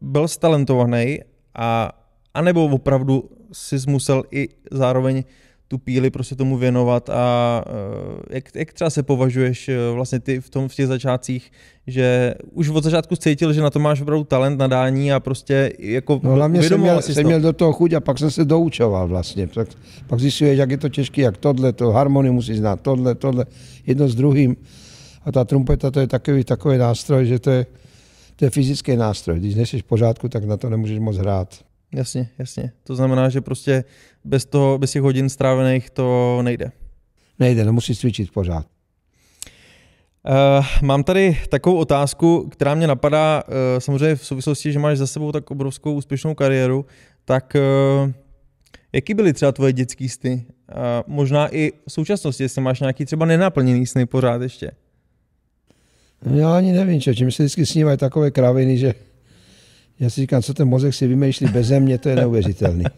byl 0.00 0.28
stalentovaný 0.28 1.20
a 1.54 1.92
anebo 2.34 2.64
opravdu 2.64 3.30
si 3.52 3.76
musel 3.86 4.22
i 4.30 4.48
zároveň 4.70 5.24
tu 5.72 5.78
píli 5.78 6.10
prostě 6.10 6.34
tomu 6.34 6.56
věnovat 6.56 7.10
a 7.10 7.64
eh, 7.66 8.34
jak, 8.34 8.44
jak 8.54 8.72
třeba 8.72 8.90
se 8.90 9.02
považuješ 9.02 9.68
eh, 9.68 9.76
vlastně 9.94 10.20
ty 10.20 10.40
v, 10.40 10.50
tom, 10.50 10.68
v 10.68 10.74
těch 10.74 10.86
začátcích, 10.86 11.52
že 11.86 12.34
už 12.52 12.68
od 12.68 12.84
začátku 12.84 13.16
cítil, 13.16 13.52
že 13.52 13.60
na 13.60 13.70
to 13.70 13.78
máš 13.78 14.00
opravdu 14.00 14.24
talent, 14.24 14.58
nadání 14.58 15.12
a 15.12 15.20
prostě 15.20 15.72
jako 15.78 16.20
No 16.22 16.34
hlavně 16.34 16.62
jsem 16.62 16.80
měl, 16.80 17.02
jsem 17.02 17.26
měl 17.26 17.40
do 17.40 17.52
toho 17.52 17.72
chuť 17.72 17.92
a 17.92 18.00
pak 18.00 18.18
jsem 18.18 18.30
se 18.30 18.44
doučoval 18.44 19.08
vlastně. 19.08 19.46
Tak, 19.46 19.68
pak 20.06 20.20
zjistuješ, 20.20 20.58
jak 20.58 20.70
je 20.70 20.78
to 20.78 20.88
těžké, 20.88 21.22
jak 21.22 21.36
tohle, 21.36 21.72
to 21.72 21.90
harmonii 21.90 22.32
musí 22.32 22.54
znát, 22.54 22.80
tohle, 22.80 23.14
tohle, 23.14 23.46
jedno 23.86 24.08
s 24.08 24.14
druhým. 24.14 24.56
A 25.24 25.32
ta 25.32 25.44
trumpeta 25.44 25.90
to 25.90 26.00
je 26.00 26.06
takový, 26.06 26.44
takový 26.44 26.78
nástroj, 26.78 27.26
že 27.26 27.38
to 27.38 27.50
je, 27.50 27.66
to 28.36 28.44
je 28.44 28.50
fyzický 28.50 28.96
nástroj. 28.96 29.38
Když 29.38 29.54
nejsi 29.54 29.78
v 29.78 29.84
pořádku, 29.84 30.28
tak 30.28 30.44
na 30.44 30.56
to 30.56 30.70
nemůžeš 30.70 30.98
moc 30.98 31.16
hrát. 31.16 31.71
Jasně, 31.94 32.28
jasně. 32.38 32.72
To 32.84 32.96
znamená, 32.96 33.28
že 33.28 33.40
prostě 33.40 33.84
bez, 34.24 34.44
toho, 34.44 34.78
bez 34.78 34.90
těch 34.90 35.02
hodin 35.02 35.28
strávených 35.28 35.90
to 35.90 36.38
nejde. 36.42 36.72
Nejde, 37.38 37.64
nemusíš 37.64 37.98
cvičit 37.98 38.30
pořád. 38.30 38.66
Uh, 40.28 40.66
mám 40.82 41.04
tady 41.04 41.38
takovou 41.48 41.76
otázku, 41.76 42.48
která 42.52 42.74
mě 42.74 42.86
napadá, 42.86 43.42
uh, 43.48 43.54
samozřejmě 43.78 44.16
v 44.16 44.26
souvislosti, 44.26 44.72
že 44.72 44.78
máš 44.78 44.98
za 44.98 45.06
sebou 45.06 45.32
tak 45.32 45.50
obrovskou 45.50 45.94
úspěšnou 45.94 46.34
kariéru, 46.34 46.86
tak 47.24 47.56
uh, 48.04 48.10
jaký 48.92 49.14
byly 49.14 49.32
třeba 49.32 49.52
tvoje 49.52 49.72
dětské 49.72 50.08
sny? 50.08 50.46
Uh, 50.46 50.76
možná 51.06 51.54
i 51.54 51.72
v 51.88 51.92
současnosti, 51.92 52.42
jestli 52.42 52.62
máš 52.62 52.80
nějaký 52.80 53.04
třeba 53.04 53.26
nenaplněný 53.26 53.86
sny 53.86 54.06
pořád 54.06 54.42
ještě. 54.42 54.70
Já 56.34 56.56
ani 56.56 56.72
nevím, 56.72 57.00
čo, 57.00 57.14
čím 57.14 57.30
se 57.30 57.42
vždycky 57.42 57.66
snívají 57.66 57.98
takové 57.98 58.30
kraviny, 58.30 58.78
že 58.78 58.94
já 60.02 60.10
si 60.10 60.20
říkám, 60.20 60.42
co 60.42 60.54
ten 60.54 60.68
mozek 60.68 60.94
si 60.94 61.06
vymýšlí 61.06 61.46
bez 61.46 61.70
mě, 61.70 61.98
to 61.98 62.08
je 62.08 62.16
neuvěřitelný. 62.16 62.84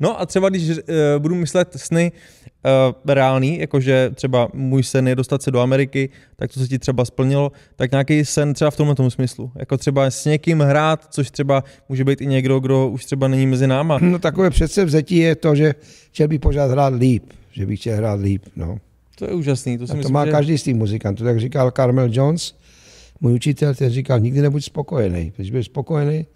No 0.00 0.20
a 0.20 0.26
třeba 0.26 0.48
když 0.48 0.68
uh, 0.68 0.76
budu 1.18 1.34
myslet 1.34 1.68
sny 1.76 2.12
uh, 2.12 3.12
reálný, 3.14 3.58
jakože 3.58 4.10
třeba 4.14 4.48
můj 4.54 4.82
sen 4.82 5.08
je 5.08 5.14
dostat 5.14 5.42
se 5.42 5.50
do 5.50 5.60
Ameriky, 5.60 6.08
tak 6.36 6.52
to 6.52 6.60
se 6.60 6.68
ti 6.68 6.78
třeba 6.78 7.04
splnilo, 7.04 7.52
tak 7.76 7.90
nějaký 7.90 8.24
sen 8.24 8.54
třeba 8.54 8.70
v 8.70 8.76
tomhle 8.76 8.94
tom 8.94 9.10
smyslu. 9.10 9.50
Jako 9.56 9.76
třeba 9.76 10.10
s 10.10 10.24
někým 10.24 10.60
hrát, 10.60 11.06
což 11.10 11.30
třeba 11.30 11.64
může 11.88 12.04
být 12.04 12.20
i 12.20 12.26
někdo, 12.26 12.60
kdo 12.60 12.88
už 12.88 13.04
třeba 13.04 13.28
není 13.28 13.46
mezi 13.46 13.66
náma. 13.66 13.98
No 14.02 14.18
takové 14.18 14.50
přece 14.50 14.84
vzetí 14.84 15.16
je 15.16 15.34
to, 15.34 15.54
že 15.54 15.74
chtěl 16.12 16.28
bych 16.28 16.40
pořád 16.40 16.70
hrát 16.70 16.94
líp, 16.94 17.24
že 17.52 17.66
bych 17.66 17.80
chtěl 17.80 17.96
hrát 17.96 18.20
líp, 18.20 18.42
no. 18.56 18.78
To 19.18 19.24
je 19.24 19.32
úžasný. 19.32 19.78
To, 19.78 19.86
si 19.86 19.90
A 19.90 19.94
to 19.94 19.98
myslím, 19.98 20.14
má 20.14 20.24
že... 20.26 20.30
každý 20.30 20.58
z 20.58 20.62
těch 20.62 20.74
muzikantů. 20.74 21.24
Tak 21.24 21.40
říkal 21.40 21.70
Carmel 21.70 22.08
Jones, 22.12 22.54
můj 23.20 23.32
učitel, 23.34 23.74
ten 23.74 23.90
říkal, 23.90 24.20
nikdy 24.20 24.42
nebuď 24.42 24.64
spokojený. 24.64 25.32
Když 25.36 25.50
budeš 25.50 25.66
spokojený, 25.66 26.26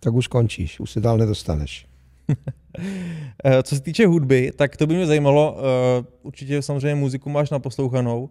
tak 0.00 0.14
už 0.14 0.26
končíš, 0.26 0.80
už 0.80 0.90
se 0.90 1.00
dál 1.00 1.18
nedostaneš. 1.18 1.86
Co 3.62 3.76
se 3.76 3.82
týče 3.82 4.06
hudby, 4.06 4.52
tak 4.56 4.76
to 4.76 4.86
by 4.86 4.94
mě 4.94 5.06
zajímalo, 5.06 5.56
eh, 5.58 6.04
určitě 6.22 6.62
samozřejmě 6.62 6.94
muziku 6.94 7.30
máš 7.30 7.50
naposlouchanou. 7.50 8.30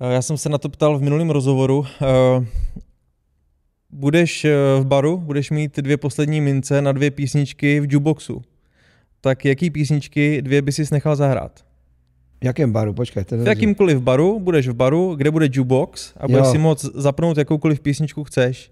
Eh, 0.00 0.14
Já 0.14 0.22
jsem 0.22 0.36
se 0.38 0.48
na 0.48 0.58
to 0.58 0.68
ptal 0.68 0.98
v 0.98 1.02
minulém 1.02 1.30
rozhovoru. 1.30 1.86
Eh, 1.86 2.46
Budeš 3.90 4.46
v 4.80 4.84
baru, 4.84 5.18
budeš 5.18 5.50
mít 5.50 5.76
dvě 5.76 5.96
poslední 5.96 6.40
mince 6.40 6.82
na 6.82 6.92
dvě 6.92 7.10
písničky 7.10 7.80
v 7.80 7.92
jukeboxu. 7.92 8.42
Tak 9.20 9.44
jaký 9.44 9.70
písničky 9.70 10.42
dvě 10.42 10.62
by 10.62 10.72
si 10.72 10.84
nechal 10.92 11.16
zahrát? 11.16 11.64
V 12.40 12.44
jakém 12.44 12.72
baru? 12.72 12.92
Počkej. 12.92 13.24
Ten 13.24 13.44
V 13.44 13.46
jakýmkoliv 13.46 14.00
baru, 14.00 14.40
budeš 14.40 14.68
v 14.68 14.72
baru, 14.72 15.14
kde 15.14 15.30
bude 15.30 15.48
jukebox 15.52 16.12
a 16.16 16.28
budeš 16.28 16.46
Jo. 16.46 16.52
si 16.52 16.58
moct 16.58 16.84
zapnout 16.84 17.38
jakoukoliv 17.38 17.80
písničku 17.80 18.24
chceš 18.24 18.70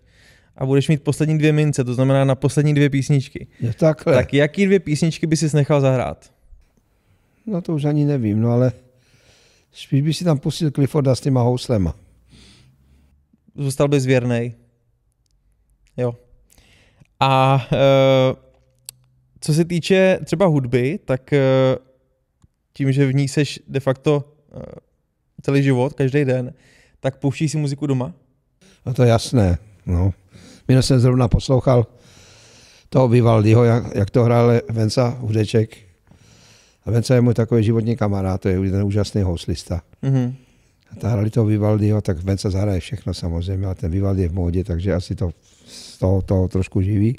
a 0.56 0.66
budeš 0.66 0.88
mít 0.88 1.02
poslední 1.02 1.38
dvě 1.38 1.52
mince, 1.52 1.85
to 1.85 1.94
znamená 1.94 2.25
na 2.25 2.35
poslední 2.35 2.75
dvě 2.75 2.90
písničky. 2.90 3.46
Je 3.61 3.73
takhle. 3.75 4.14
Tak 4.14 4.35
jaký 4.35 4.66
dvě 4.66 4.80
písničky 4.80 5.26
by 5.26 5.37
si 5.37 5.56
nechal 5.56 5.80
zahrát? 5.80 6.30
No 7.46 7.62
to 7.62 7.75
už 7.75 7.85
ani 7.85 8.04
nevím, 8.04 8.40
no 8.40 8.50
ale 8.50 8.73
spíš 9.73 10.02
by 10.02 10.14
si 10.14 10.25
tam 10.25 10.38
pustil 10.38 10.70
Clifforda 10.70 11.14
s 11.14 11.20
těma 11.20 11.42
houslema. 11.42 11.94
Zůstal 13.56 13.88
bys 13.88 14.06
věrnej. 14.06 14.54
Jo. 15.96 16.14
A 17.20 17.66
e, 17.73 17.76
co 19.40 19.54
se 19.54 19.64
týče 19.64 20.18
třeba 20.25 20.46
hudby, 20.46 20.99
tak 21.04 21.32
e, 21.32 21.38
tím, 22.76 22.92
že 22.92 23.06
v 23.06 23.14
ní 23.14 23.28
seš 23.28 23.61
de 23.68 23.80
facto 23.80 24.20
e, 24.53 24.61
celý 25.42 25.62
život, 25.62 25.96
každý 25.96 26.24
den, 26.24 26.53
tak 27.01 27.16
pouštíš 27.16 27.51
si 27.53 27.59
muziku 27.59 27.87
doma? 27.87 28.12
No 28.87 28.94
to 28.94 29.03
je 29.03 29.09
jasné, 29.09 29.59
no. 29.87 30.12
Minul 30.68 30.83
jsem 30.83 31.01
zrovna 31.01 31.29
poslouchal 31.29 31.87
toho 32.88 33.09
Vivaldiho, 33.09 33.64
jak, 33.64 33.94
jak 33.94 34.11
to 34.11 34.24
hrál 34.24 34.53
Venca 34.68 35.09
Hudeček. 35.09 35.77
A 36.85 36.90
Venca 36.90 37.14
je 37.14 37.20
můj 37.20 37.35
takový 37.35 37.64
životní 37.64 37.96
kamarád, 37.96 38.40
to 38.40 38.48
je 38.48 38.55
jeden 38.55 38.85
úžasný 38.85 39.22
houslista. 39.22 39.83
Mhm. 40.03 40.35
A 40.92 40.96
ta 40.96 41.09
hrali 41.09 41.31
toho 41.31 41.46
Vivaldiho, 41.46 42.01
tak 42.01 42.22
Venca 42.22 42.51
zahraje 42.51 42.81
všechno 42.81 43.14
samozřejmě, 43.14 43.66
ale 43.66 43.74
ten 43.74 43.90
Vivaldi 43.90 44.22
je 44.22 44.29
v 44.29 44.35
módě, 44.35 44.64
takže 44.64 44.94
asi 44.94 45.14
to 45.14 45.31
z 45.66 45.98
toho, 45.98 46.22
toho 46.22 46.48
trošku 46.48 46.83
živí. 46.83 47.16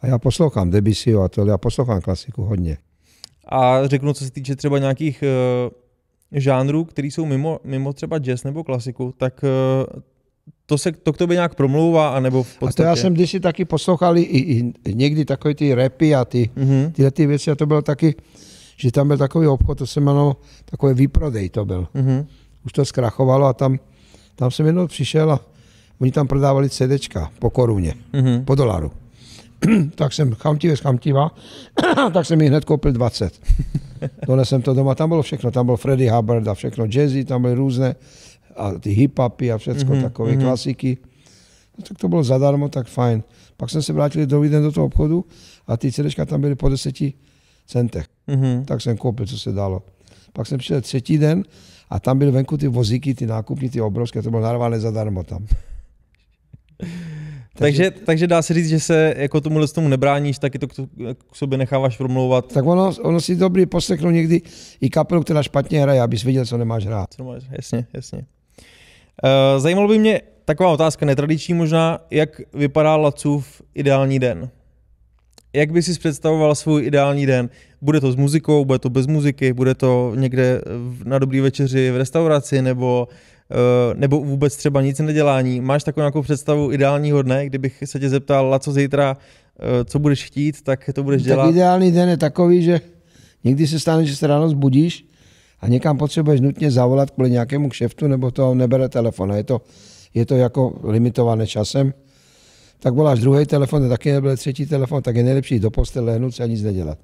A 0.00 0.06
já 0.06 0.18
poslouchám 0.18 0.70
Debussyho 0.70 1.22
a 1.22 1.28
tohle, 1.28 1.50
já 1.50 1.58
poslouchám 1.58 2.00
klasiku 2.00 2.42
hodně. 2.42 2.78
A 3.50 3.86
řeknu, 3.86 4.12
co 4.12 4.24
se 4.24 4.30
týče 4.30 4.56
třeba 4.56 4.78
nějakých 4.78 5.22
e, 5.22 5.30
žánrů, 6.40 6.84
které 6.84 7.08
jsou 7.08 7.24
mimo, 7.26 7.58
mimo 7.64 7.92
třeba 7.92 8.18
jazz 8.18 8.44
nebo 8.44 8.64
klasiku, 8.64 9.14
tak 9.16 9.44
e, 9.44 9.48
to 10.66 10.78
se 10.78 10.92
to 10.92 11.12
k 11.12 11.16
tobě 11.16 11.34
nějak 11.34 11.54
promlouvá, 11.54 12.08
anebo 12.08 12.42
v 12.42 12.56
A 12.56 12.58
podstatě... 12.60 12.76
to 12.76 12.88
já 12.88 12.96
jsem 12.96 13.14
kdysi 13.14 13.40
taky 13.40 13.64
poslouchal 13.64 14.18
i, 14.18 14.22
i, 14.22 14.72
i 14.84 14.94
někdy 14.94 15.24
takové 15.24 15.54
ty 15.54 15.74
rapy 15.74 16.14
a 16.14 16.24
ty, 16.24 16.50
Mhm, 16.56 16.92
tyhle 16.92 17.10
ty 17.10 17.26
věci 17.26 17.50
a 17.50 17.54
to 17.54 17.66
bylo 17.66 17.82
taky, 17.82 18.14
že 18.76 18.92
tam 18.92 19.08
byl 19.08 19.18
takový 19.18 19.46
obchod, 19.46 19.78
to 19.78 19.86
se 19.86 20.00
jmenovalo, 20.00 20.36
takový 20.64 20.94
výprodej 20.94 21.48
to 21.48 21.64
byl. 21.64 21.88
mhm. 21.94 22.26
Už 22.66 22.72
to 22.72 22.84
zkrachovalo 22.84 23.46
a 23.46 23.52
tam, 23.52 23.78
tam 24.34 24.50
jsem 24.50 24.66
jednou 24.66 24.86
přišel 24.86 25.32
a 25.32 25.40
oni 26.00 26.12
tam 26.12 26.26
prodávali 26.28 26.70
CDčka 26.70 27.30
po 27.38 27.50
koruně, 27.50 27.94
Mhm. 28.12 28.44
po 28.44 28.54
dolaru. 28.54 28.92
tak 29.94 30.12
jsem 30.12 30.34
chamtivě 30.34 30.76
chamtivá, 30.76 31.30
tak 32.12 32.26
jsem 32.26 32.40
jich 32.40 32.50
hned 32.50 32.64
koupil 32.64 32.92
20. 32.92 33.40
Donesl 34.26 34.48
jsem 34.48 34.62
to 34.62 34.74
doma, 34.74 34.94
tam 34.94 35.08
bylo 35.08 35.22
všechno, 35.22 35.50
tam 35.50 35.66
byl 35.66 35.76
Freddie 35.76 36.12
Hubbard 36.12 36.48
a 36.48 36.54
všechno 36.54 36.86
jazzy, 36.86 37.24
tam 37.24 37.42
byly 37.42 37.54
různé 37.54 37.94
a 38.56 38.72
ty 38.72 38.90
hip-hopy 38.90 39.54
a 39.54 39.58
všechno 39.58 39.94
Mhm, 39.94 40.02
takové 40.02 40.32
mhm. 40.32 40.40
klasiky. 40.40 40.98
No, 41.78 41.84
tak 41.88 41.98
to 41.98 42.08
bylo 42.08 42.24
zadarmo, 42.24 42.68
tak 42.68 42.86
fajn. 42.86 43.22
Pak 43.56 43.70
jsem 43.70 43.82
se 43.82 43.92
vrátil 43.92 44.26
druhý 44.26 44.48
den 44.48 44.62
do 44.62 44.72
toho 44.72 44.86
obchodu 44.86 45.24
a 45.66 45.76
ty 45.76 45.92
CDčka 45.92 46.26
tam 46.26 46.40
byly 46.40 46.54
po 46.54 46.68
10 46.68 46.96
centech. 47.66 48.06
Mhm. 48.26 48.64
Tak 48.64 48.80
jsem 48.80 48.96
koupil, 48.96 49.26
co 49.26 49.38
se 49.38 49.52
dalo. 49.52 49.82
Pak 50.32 50.46
jsem 50.46 50.58
přišel 50.58 50.80
třetí 50.80 51.18
den 51.18 51.44
a 51.90 52.00
tam 52.00 52.18
byly 52.18 52.30
venku 52.30 52.56
ty 52.56 52.68
vozíky, 52.68 53.14
ty 53.14 53.26
nákupní, 53.26 53.70
ty 53.70 53.80
obrovské, 53.80 54.22
to 54.22 54.30
bylo 54.30 54.42
narvané 54.42 54.80
zadarmo 54.80 55.22
tam. 55.24 55.46
Takže, 57.60 57.90
takže 57.90 58.26
dá 58.26 58.42
se 58.42 58.54
říct, 58.54 58.68
že 58.68 58.80
se 58.80 59.14
jako 59.16 59.40
tomu 59.40 59.66
tomu 59.66 59.88
nebráníš, 59.88 60.38
taky 60.38 60.58
to 60.58 60.68
k, 60.68 60.72
k 61.30 61.36
sobě 61.36 61.58
necháváš 61.58 61.96
promlouvat. 61.96 62.52
Tak 62.52 62.66
ono, 62.66 62.92
ono 63.02 63.20
si 63.20 63.36
dobrý 63.36 63.66
poslechnout 63.66 64.10
někdy 64.10 64.42
i 64.80 64.90
kapelu, 64.90 65.22
která 65.22 65.42
špatně 65.42 65.82
hraje, 65.82 66.00
abys 66.00 66.24
viděl, 66.24 66.46
co 66.46 66.58
nemáš 66.58 66.86
hrát. 66.86 67.14
Co 67.14 67.24
máš? 67.24 67.42
Jasně, 67.50 67.86
jasně. 67.94 68.18
Uh, 68.18 69.60
zajímalo 69.60 69.88
by 69.88 69.98
mě 69.98 70.20
taková 70.44 70.70
otázka, 70.70 71.06
netradiční 71.06 71.54
možná, 71.54 71.98
jak 72.10 72.40
vypadá 72.54 72.96
Lacův 72.96 73.62
ideální 73.74 74.18
den? 74.18 74.50
Jak 75.52 75.72
by 75.72 75.82
si 75.82 75.98
představoval 75.98 76.54
svůj 76.54 76.86
ideální 76.86 77.26
den? 77.26 77.50
Bude 77.82 78.00
to 78.00 78.12
s 78.12 78.16
muzikou, 78.16 78.64
bude 78.64 78.78
to 78.78 78.90
bez 78.90 79.06
muziky, 79.06 79.52
bude 79.52 79.74
to 79.74 80.12
někde 80.16 80.60
na 81.04 81.18
dobrý 81.18 81.40
večeři 81.40 81.90
v 81.90 81.96
restauraci, 81.96 82.62
nebo, 82.62 83.08
uh, 83.10 83.14
nebo 83.94 84.20
vůbec 84.20 84.56
třeba 84.56 84.82
nic 84.82 84.98
nedělání? 84.98 85.60
Máš 85.60 85.84
takovou 85.84 86.02
nějakou 86.02 86.22
představu 86.22 86.72
ideálního 86.72 87.22
dne, 87.22 87.46
kdybych 87.46 87.82
se 87.84 88.00
tě 88.00 88.08
zeptal, 88.08 88.48
Laco, 88.48 88.72
zítra, 88.72 89.16
uh, 89.16 89.66
co 89.84 89.98
budeš 89.98 90.24
chtít, 90.24 90.62
tak 90.62 90.90
to 90.94 91.02
budeš 91.02 91.22
dělat? 91.22 91.44
Tak 91.44 91.52
ideální 91.54 91.92
den 91.92 92.08
je 92.08 92.16
takový, 92.16 92.62
že 92.62 92.80
někdy 93.44 93.66
se 93.66 93.80
stane, 93.80 94.04
že 94.04 94.16
se 94.16 94.26
ráno 94.26 94.48
zbudíš 94.48 95.06
a 95.60 95.68
někam 95.68 95.98
potřebuješ 95.98 96.40
nutně 96.40 96.70
zavolat 96.70 97.10
kvůli 97.10 97.30
nějakému 97.30 97.68
kšeftu, 97.68 98.08
nebo 98.08 98.30
to 98.30 98.54
nebere 98.54 98.88
telefon. 98.88 99.32
A 99.32 99.36
je 99.36 99.44
to, 99.44 99.60
je 100.14 100.26
to 100.26 100.36
jako 100.36 100.80
limitované 100.82 101.46
časem. 101.46 101.94
Tak 102.78 102.94
voláš 102.94 103.20
druhý 103.20 103.46
telefon, 103.46 103.88
taky 103.88 104.12
nebyl 104.12 104.36
třetí 104.36 104.66
telefon, 104.66 105.02
tak 105.02 105.16
je 105.16 105.22
nejlepší 105.22 105.60
do 105.60 105.70
postele, 105.70 106.12
lehnout 106.12 106.34
se 106.34 106.42
a 106.42 106.46
nic 106.46 106.62
nedělat. 106.62 106.98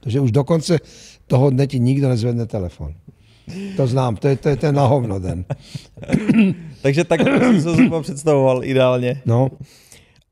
Protože 0.00 0.20
už 0.20 0.32
do 0.32 0.44
konce 0.44 0.78
toho 1.26 1.50
dne 1.50 1.66
ti 1.66 1.80
nikdo 1.80 2.08
nezvedne 2.08 2.46
telefon. 2.46 2.94
To 3.76 3.86
znám, 3.86 4.16
to 4.16 4.28
je, 4.28 4.36
to 4.36 4.48
je 4.48 4.56
ten 4.56 4.74
na 4.74 4.86
hovno 4.86 5.18
den. 5.18 5.44
Takže 6.82 7.04
tak 7.04 7.20
jsem 7.20 7.58
se 7.58 7.64
to 7.64 7.74
zhruba 7.74 8.02
představoval 8.02 8.64
ideálně. 8.64 9.22
No, 9.26 9.48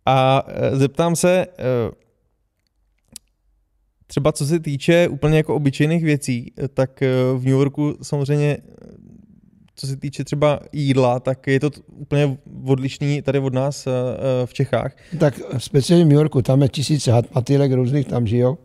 A 0.07 0.43
eh, 0.49 0.77
zeptám 0.77 1.17
se, 1.17 1.47
eh, 1.59 1.91
třeba 4.07 4.33
co 4.33 4.47
se 4.47 4.61
týče 4.61 5.09
úplně 5.09 5.37
jako 5.37 5.55
obyčejných 5.55 6.05
věcí, 6.05 6.53
eh, 6.59 6.69
tak 6.69 7.01
v 7.37 7.41
New 7.45 7.55
Yorku 7.55 7.97
samozřejmě, 8.03 8.59
co 9.77 9.87
se 9.87 9.97
týče 9.97 10.25
třeba 10.25 10.61
jídla, 10.73 11.21
tak 11.21 11.47
je 11.47 11.61
to 11.61 11.71
úplně 11.89 12.39
odlišný 12.67 13.23
tady 13.23 13.39
od 13.39 13.55
nás 13.55 13.87
v 14.45 14.53
Čechách. 14.55 14.93
tak 15.19 15.41
speciálně 15.59 16.05
v 16.05 16.09
New 16.09 16.17
Yorku, 16.17 16.43
tam 16.43 16.63
je 16.63 16.69
tisíce 16.69 17.13
hat- 17.13 17.29
matýlek 17.35 17.73
různých, 17.73 18.07
tam 18.07 18.27
žijou, 18.27 18.59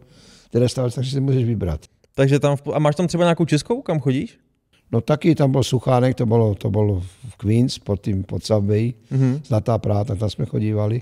ty 0.49 0.59
restaurace, 0.59 0.95
takže 0.95 1.11
si 1.11 1.19
můžeš 1.19 1.45
vybrat. 1.45 1.81
Takže 2.15 2.39
tam, 2.39 2.55
v, 2.57 2.61
a 2.73 2.79
máš 2.79 2.95
tam 2.95 3.07
třeba 3.07 3.23
nějakou 3.23 3.45
českou, 3.45 3.81
kam 3.81 3.99
chodíš? 3.99 4.37
No 4.91 5.01
taky 5.01 5.35
tam 5.35 5.51
byl 5.51 5.63
Suchánek, 5.63 6.15
to 6.15 6.25
bylo, 6.25 6.55
to 6.55 6.69
bylo 6.69 6.99
v 7.29 7.35
Queens, 7.37 7.79
pod 7.79 8.01
tím, 8.01 8.23
pod 8.23 8.43
Subway, 8.43 8.93
Mhm. 9.11 9.41
Zlatá 9.45 9.77
práta, 9.77 10.15
tam 10.15 10.29
jsme 10.29 10.45
chodívali. 10.45 11.01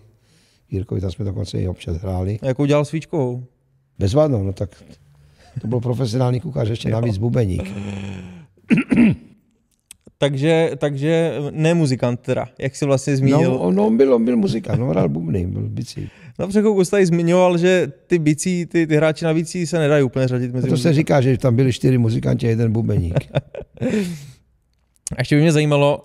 Jirkovi, 0.72 1.02
tam 1.02 1.12
jsme 1.12 1.26
dokonce 1.26 1.62
i 1.62 1.68
občas 1.68 1.98
hráli. 1.98 2.40
A 2.42 2.46
jakou 2.48 2.66
dělal 2.66 2.86
svíčkovou? 2.86 3.44
Bezvadnou, 4.00 4.44
no 4.44 4.54
tak 4.54 4.84
to 5.62 5.68
byl 5.68 5.80
profesionální 5.80 6.40
kuchař, 6.40 6.70
ještě 6.70 6.90
navíc 6.90 7.18
bubeník. 7.18 7.64
Takže, 10.24 10.72
takže 10.78 11.34
ne 11.52 11.74
muzikant 11.74 12.20
teda, 12.20 12.46
jak 12.60 12.76
jsi 12.76 12.86
vlastně 12.86 13.18
zmínil. 13.18 13.52
No, 13.52 13.60
on, 13.60 13.80
on, 13.80 13.98
byl, 13.98 14.14
on 14.14 14.26
byl 14.26 14.38
muzikant, 14.38 14.82
on 14.82 14.90
hrál 14.90 15.10
bubny, 15.10 15.46
byl 15.48 15.62
bicí. 15.62 16.10
Na 16.40 16.48
přechodu 16.48 16.86
tady 16.86 17.06
zmiňoval, 17.06 17.58
že 17.58 17.92
ty 18.08 18.20
bicí, 18.20 18.66
ty, 18.66 18.88
ty 18.88 18.96
hráči 18.96 19.26
na 19.26 19.34
bicí 19.34 19.68
se 19.68 19.80
nedají 19.80 20.04
úplně 20.04 20.28
řadit 20.28 20.54
mezi 20.54 20.68
A 20.68 20.70
to 20.70 20.78
se 20.78 20.94
říká, 20.94 21.22
že 21.22 21.38
tam 21.38 21.56
byli 21.56 21.74
čtyři 21.74 21.98
muzikanti 21.98 22.48
a 22.48 22.50
jeden 22.50 22.72
bubeník. 22.72 23.14
A 25.12 25.16
ještě 25.20 25.36
by 25.36 25.42
mě 25.42 25.52
zajímalo, 25.52 25.98
uh, 25.98 26.04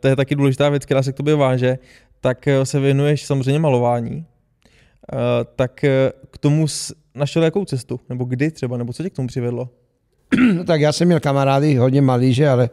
to 0.00 0.08
je 0.08 0.16
taky 0.16 0.34
důležitá 0.34 0.68
věc, 0.68 0.84
která 0.84 1.02
se 1.02 1.12
k 1.12 1.16
tobě 1.16 1.34
váže, 1.34 1.78
tak 2.20 2.48
uh, 2.58 2.64
se 2.64 2.80
věnuješ 2.80 3.24
samozřejmě 3.24 3.58
malování. 3.58 4.16
Uh, 4.16 5.18
tak 5.56 5.84
uh, 5.84 6.28
k 6.30 6.38
tomu 6.38 6.66
našel 7.14 7.42
jakou 7.42 7.64
cestu? 7.64 8.00
Nebo 8.08 8.24
kdy 8.24 8.50
třeba? 8.50 8.76
Nebo 8.76 8.92
co 8.92 9.02
tě 9.02 9.10
k 9.10 9.16
tomu 9.16 9.28
přivedlo? 9.28 9.68
no 10.54 10.64
tak 10.64 10.80
já 10.80 10.92
jsem 10.92 11.08
měl 11.08 11.20
kamarády, 11.20 11.74
hodně 11.74 12.02
malíže, 12.02 12.48
ale 12.48 12.70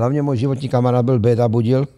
hlavně 0.00 0.22
můj 0.22 0.36
životní 0.36 0.68
kamarád 0.68 1.04
byl 1.04 1.18
Beda 1.18 1.48
Budil. 1.48 1.88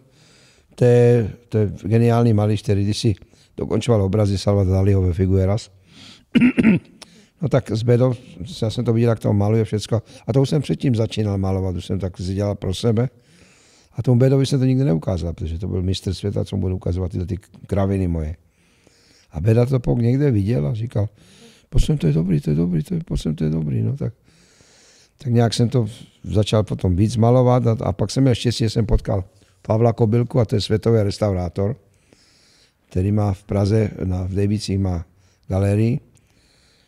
To 0.75 0.85
je, 0.85 1.31
to 1.49 1.57
je 1.57 1.71
geniální 1.83 2.33
malíř, 2.33 2.61
který 2.61 2.83
když 2.83 2.97
si 2.97 3.15
dokončoval 3.57 4.01
obrazy 4.01 4.37
Salvador 4.37 4.73
Daliho 4.73 5.01
ve 5.01 5.13
Figueras. 5.13 5.71
no 7.41 7.49
tak 7.49 7.71
s 7.71 7.83
Bedou, 7.83 8.13
já 8.61 8.69
jsem 8.69 8.85
to 8.85 8.93
viděl, 8.93 9.09
jak 9.09 9.19
to 9.19 9.33
maluje 9.33 9.63
všechno. 9.63 10.01
A 10.27 10.33
to 10.33 10.41
už 10.41 10.49
jsem 10.49 10.61
předtím 10.61 10.95
začínal 10.95 11.37
malovat, 11.37 11.75
už 11.75 11.85
jsem 11.85 11.99
tak 11.99 12.17
si 12.17 12.33
dělal 12.33 12.55
pro 12.55 12.73
sebe. 12.73 13.09
A 13.93 14.03
tomu 14.03 14.19
Bedovi 14.19 14.45
jsem 14.45 14.59
to 14.59 14.65
nikdy 14.65 14.83
neukázal, 14.83 15.33
protože 15.33 15.59
to 15.59 15.67
byl 15.67 15.81
mistr 15.81 16.13
světa, 16.13 16.45
co 16.45 16.55
mu 16.55 16.61
budu 16.61 16.75
ukazovat 16.75 17.11
tyhle 17.11 17.25
ty 17.25 17.37
kraviny 17.67 18.07
moje. 18.07 18.35
A 19.31 19.41
Beda 19.41 19.65
to 19.65 19.79
pak 19.79 19.97
někde 19.97 20.31
viděl 20.31 20.67
a 20.67 20.73
říkal, 20.73 21.09
posem 21.69 21.97
to 21.97 22.07
je 22.07 22.13
dobrý, 22.13 22.41
to 22.41 22.49
je 22.49 22.55
dobrý, 22.55 22.83
to 22.83 22.93
je, 22.93 22.99
posem 23.05 23.35
to 23.35 23.43
je 23.43 23.49
dobrý. 23.49 23.81
No 23.81 23.97
tak, 23.97 24.13
tak 25.23 25.33
nějak 25.33 25.53
jsem 25.53 25.69
to 25.69 25.87
začal 26.23 26.63
potom 26.63 26.95
víc 26.95 27.17
malovat 27.17 27.67
a, 27.67 27.77
a 27.79 27.91
pak 27.91 28.11
jsem 28.11 28.23
měl 28.23 28.35
štěstí, 28.35 28.63
že 28.63 28.69
jsem 28.69 28.85
potkal 28.85 29.23
Pavla 29.61 29.93
Kobylku 29.93 30.39
a 30.39 30.45
to 30.45 30.55
je 30.55 30.61
světový 30.61 31.01
restaurátor, 31.01 31.75
který 32.89 33.11
má 33.11 33.33
v 33.33 33.43
Praze, 33.43 33.91
na, 34.03 34.23
v 34.23 34.33
Dejbicích 34.33 34.79
má 34.79 35.05
galerii. 35.47 35.99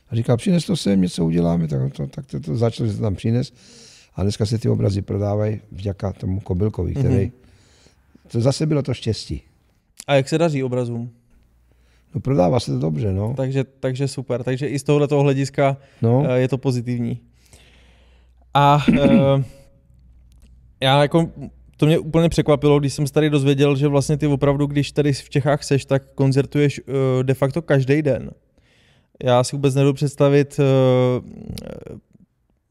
A 0.10 0.15
říkal, 0.15 0.38
přines 0.38 0.65
to 0.65 0.76
sem, 0.76 1.02
něco 1.02 1.26
uděláme, 1.26 1.67
tak 1.67 1.93
to, 1.93 2.08
tak 2.08 2.26
to, 2.26 2.39
to 2.39 2.58
začalo, 2.58 2.89
že 2.89 2.95
to 2.95 3.02
tam 3.02 3.15
přines. 3.15 3.54
A 4.15 4.24
dneska 4.24 4.45
se 4.45 4.58
ty 4.58 4.69
obrazy 4.69 5.02
prodávají 5.02 5.62
vďaka 5.71 6.13
tomu 6.13 6.39
Kobylkovi, 6.39 6.93
který... 6.93 7.15
Mm-hmm. 7.15 7.32
To 8.28 8.41
zase 8.41 8.65
bylo 8.65 8.82
to 8.82 8.93
štěstí. 8.93 9.41
A 10.08 10.15
jak 10.15 10.30
se 10.30 10.38
daří 10.38 10.63
obrazům? 10.63 11.12
No 12.15 12.21
prodává 12.21 12.60
se 12.60 12.71
to 12.71 12.80
dobře, 12.80 13.13
no. 13.13 13.34
Takže, 13.38 13.63
takže 13.80 14.08
super. 14.08 14.43
Takže 14.43 14.67
i 14.67 14.80
z 14.80 14.84
tohoto 14.84 15.21
hlediska 15.21 15.78
no. 16.02 16.26
Eh, 16.30 16.39
je 16.39 16.48
to 16.48 16.58
pozitivní. 16.58 17.19
A 18.58 18.86
uh, 18.89 19.44
já 20.82 21.02
jako 21.02 21.32
to 21.78 21.86
mě 21.86 22.00
úplně 22.00 22.30
překvapilo, 22.30 22.80
když 22.80 22.94
jsem 22.94 23.08
se 23.08 23.13
tady 23.13 23.30
dozvěděl, 23.30 23.76
že 23.76 23.88
vlastně 23.88 24.18
ty 24.18 24.28
opravdu, 24.28 24.65
když 24.65 24.91
tady 24.91 25.13
v 25.13 25.30
Čechách 25.30 25.63
seš, 25.63 25.86
tak 25.86 26.04
koncertuješ 26.15 26.80
uh, 26.80 27.24
de 27.24 27.34
facto 27.34 27.62
každý 27.62 28.02
den. 28.02 28.32
Já 29.24 29.44
si 29.44 29.56
vůbec 29.56 29.76
nedodu 29.76 29.94
představit, 29.94 30.60
uh, 30.60 31.30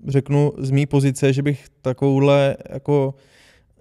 řeknu 0.09 0.53
z 0.59 0.71
mý 0.71 0.87
pozice, 0.87 1.33
že 1.33 1.43
bych 1.43 1.67
takovouhle 1.83 2.57
jako 2.71 3.15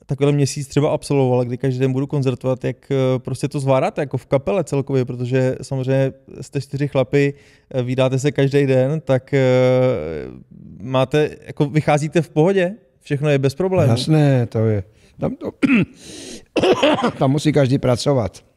takovýhle 0.06 0.32
měsíc 0.32 0.68
třeba 0.68 0.89
absolvoval, 0.89 1.46
kdy 1.46 1.58
každý 1.58 1.80
den 1.80 1.94
budu 1.94 2.08
koncertovat, 2.08 2.63
jak 2.63 2.92
prostě 3.18 3.48
to 3.48 3.60
zvládáte 3.60 4.02
jako 4.02 4.18
v 4.18 4.26
kapele 4.26 4.63
celkově, 4.63 5.06
protože 5.06 5.56
samozřejmě 5.62 6.13
jste 6.42 6.62
čtyři 6.62 6.88
chlapy, 6.88 7.34
vydáte 7.84 8.20
se 8.20 8.32
každý 8.32 8.66
den, 8.66 9.02
tak 9.02 9.34
máte, 10.82 11.30
jako 11.46 11.66
vycházíte 11.66 12.22
v 12.22 12.30
pohodě? 12.30 12.74
Všechno 13.02 13.30
je 13.30 13.39
bez 13.39 13.56
problémů? 13.56 13.92
Jasné, 13.92 14.46
to 14.46 14.60
je, 14.66 14.84
tam, 15.20 15.36
to, 15.36 15.52
tam 17.20 17.32
musí 17.32 17.52
každý 17.52 17.78
pracovat. 17.78 18.53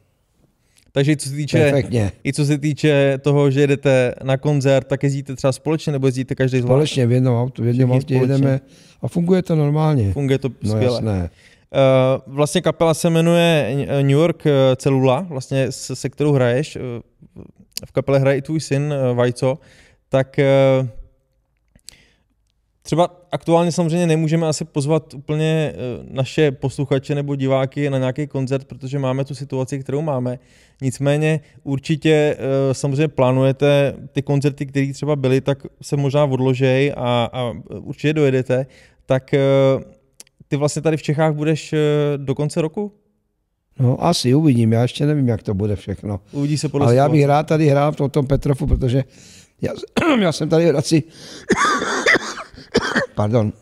Takže 0.97 1.13
i 1.13 1.17
co, 1.17 1.29
se 1.29 1.35
týče, 1.35 1.59
Perfektně. 1.59 2.13
i 2.25 2.33
co 2.33 2.45
se 2.45 2.59
týče 2.59 3.19
toho, 3.23 3.51
že 3.51 3.61
jedete 3.61 4.15
na 4.23 4.37
koncert, 4.37 4.87
tak 4.87 5.03
jezdíte 5.03 5.37
třeba 5.37 5.53
společně 5.53 5.93
nebo 5.93 6.07
jezdíte 6.07 6.35
každý 6.35 6.59
zvlášť? 6.59 6.69
Společně 6.69 7.07
v 7.07 7.13
jednom 7.13 7.37
autu, 7.37 7.63
v 7.63 7.67
jednom 7.67 7.93
autě 7.93 8.15
jedeme 8.15 8.61
a 9.03 9.09
funguje 9.09 9.43
to 9.43 9.57
normálně. 9.57 10.13
Funguje 10.13 10.39
to 10.39 10.49
no, 10.63 10.71
skvěle. 10.71 10.95
Jasné. 10.95 11.31
Uh, 12.27 12.35
vlastně 12.35 12.61
kapela 12.61 12.95
se 12.95 13.11
jmenuje 13.11 13.77
New 14.03 14.11
York 14.11 14.47
eh, 14.47 14.77
Celula, 14.77 15.27
vlastně 15.29 15.73
se, 15.73 15.97
se 15.97 16.09
kterou 16.09 16.33
hraješ. 16.33 16.79
V 17.87 17.93
kapele 17.93 18.19
hraje 18.19 18.39
i 18.39 18.43
tvůj 18.43 18.61
syn 18.61 18.95
Vajco. 19.15 19.59
Tak 20.09 20.41
Třeba 22.87 23.11
aktuálně 23.33 23.73
samozřejmě 23.73 24.07
nemůžeme 24.07 24.47
asi 24.47 24.65
pozvat 24.65 25.15
úplně 25.15 25.73
eh, 25.75 25.77
naše 26.11 26.51
posluchače 26.51 27.15
nebo 27.15 27.37
diváky 27.37 27.91
na 27.91 27.99
nějaký 27.99 28.27
koncert, 28.27 28.65
protože 28.65 28.99
máme 28.99 29.25
tu 29.25 29.35
situaci, 29.35 29.79
kterou 29.79 30.03
máme. 30.03 30.39
Nicméně 30.83 31.41
určitě 31.63 32.37
eh, 32.39 32.75
samozřejmě 32.75 33.09
plánujete 33.09 33.95
ty 34.13 34.23
koncerty, 34.23 34.67
které 34.67 34.93
třeba 34.93 35.17
byly, 35.17 35.41
tak 35.41 35.59
se 35.83 35.97
možná 35.97 36.25
odložej 36.25 36.93
a, 36.97 37.31
a 37.33 37.53
určitě 37.69 38.13
dojedete. 38.13 38.67
Tak 39.07 39.35
eh, 39.35 39.41
ty 40.49 40.57
vlastně 40.57 40.83
tady 40.83 40.97
v 40.97 41.03
Čechách 41.03 41.35
budeš 41.35 41.75
do 42.17 42.35
konce 42.35 42.63
roku? 42.63 42.93
No 43.79 44.05
asi 44.05 44.35
uvidím, 44.35 44.73
já 44.73 44.83
ještě 44.83 45.07
nevím, 45.07 45.29
jak 45.29 45.43
to 45.43 45.55
bude 45.55 45.77
všechno. 45.77 46.21
Uvidí 46.33 46.59
se 46.59 46.69
podle 46.69 46.87
Ale 46.87 46.95
já 46.95 47.09
bych 47.09 47.25
rád 47.25 47.47
tady 47.47 47.69
hrál 47.69 47.93
v 47.93 48.09
tom 48.09 48.27
Petrofu, 48.27 48.67
protože 48.67 49.05
já, 49.63 49.73
já 50.21 50.33
jsem 50.33 50.49
tady 50.49 50.71
asi 50.71 51.03
Pardon. 53.15 53.53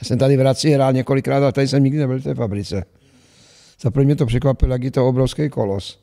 Já 0.00 0.04
jsem 0.04 0.18
tady 0.18 0.36
v 0.36 0.40
Hradci 0.40 0.70
hrál 0.70 0.92
několikrát 0.92 1.42
a 1.42 1.52
tady 1.52 1.68
jsem 1.68 1.84
nikdy 1.84 1.98
nebyl 1.98 2.20
v 2.20 2.24
té 2.24 2.34
fabrice. 2.34 2.84
Za 3.82 3.90
mě 3.94 4.16
to 4.16 4.26
překvapilo, 4.26 4.72
jak 4.72 4.82
je 4.82 4.90
to 4.90 5.08
obrovský 5.08 5.48
kolos. 5.48 6.00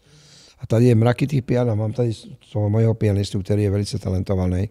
A 0.60 0.67
tady 0.67 0.86
je 0.86 0.95
mraky 0.95 1.28
těch 1.28 1.43
piana. 1.43 1.76
Mám 1.76 1.93
tady 1.93 2.12
toho 2.54 2.69
mojeho 2.69 2.93
pianistu, 2.93 3.41
který 3.41 3.63
je 3.63 3.71
velice 3.71 4.00
talentovaný. 4.00 4.69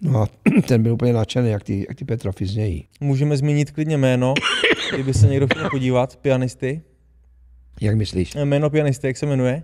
No 0.00 0.22
a 0.22 0.28
ten 0.68 0.82
byl 0.82 0.92
úplně 0.92 1.12
nadšený, 1.12 1.50
jak 1.50 1.64
ty, 1.64 1.86
jak 1.88 1.98
ty 1.98 2.04
Petrofy 2.04 2.46
znějí. 2.46 2.84
Můžeme 3.00 3.36
zmínit 3.36 3.70
klidně 3.70 3.96
jméno, 3.96 4.34
kdyby 4.94 5.14
se 5.14 5.26
někdo 5.26 5.46
chtěl 5.46 5.70
podívat, 5.70 6.16
pianisty. 6.16 6.82
Jak 7.80 7.96
myslíš? 7.96 8.34
Jméno 8.34 8.70
pianisty, 8.70 9.06
jak 9.06 9.16
se 9.16 9.26
jmenuje? 9.26 9.62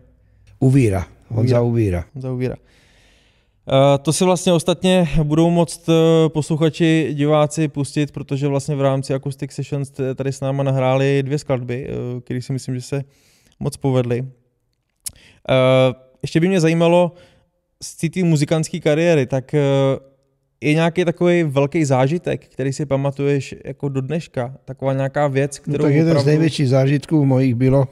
Uvíra. 0.58 1.06
Honza 1.28 1.60
Uvíra. 1.60 2.04
Honza 2.14 2.32
Uvíra. 2.32 2.56
Eh, 3.68 3.98
to 3.98 4.12
si 4.12 4.24
vlastně 4.24 4.52
ostatně 4.52 5.08
budou 5.22 5.50
moct 5.50 5.88
eh, 5.88 6.28
posluchači, 6.28 7.10
diváci 7.12 7.68
pustit, 7.68 8.12
protože 8.12 8.48
vlastně 8.48 8.76
v 8.76 8.80
rámci 8.80 9.14
Acoustic 9.14 9.52
Sessions 9.52 9.92
tady 10.14 10.32
s 10.32 10.40
náma 10.40 10.62
nahráli 10.62 11.22
dvě 11.22 11.38
skladby, 11.38 11.88
eh, 11.88 12.20
které 12.20 12.42
si 12.42 12.52
myslím, 12.52 12.74
že 12.74 12.80
se 12.80 13.04
moc 13.60 13.76
povedly. 13.76 14.24
Ještě 16.22 16.40
by 16.40 16.48
mě 16.48 16.60
zajímalo 16.60 17.12
z 17.82 17.96
té 18.10 18.24
muzikantské 18.24 18.80
kariéry, 18.80 19.26
tak 19.26 19.52
je 20.60 20.74
nějaký 20.74 21.04
takový 21.04 21.42
velký 21.42 21.84
zážitek, 21.84 22.48
který 22.48 22.72
si 22.72 22.86
pamatuješ 22.86 23.54
jako 23.64 23.88
do 23.88 24.00
dneška? 24.00 24.56
Taková 24.64 24.92
nějaká 24.92 25.28
věc, 25.28 25.58
kterou 25.58 25.78
no 25.78 25.84
tak 25.84 25.92
jeden 25.94 26.06
opravdu... 26.06 26.22
z 26.22 26.26
největších 26.26 26.68
zážitků 26.68 27.24
mojich 27.24 27.54
bylo, 27.54 27.88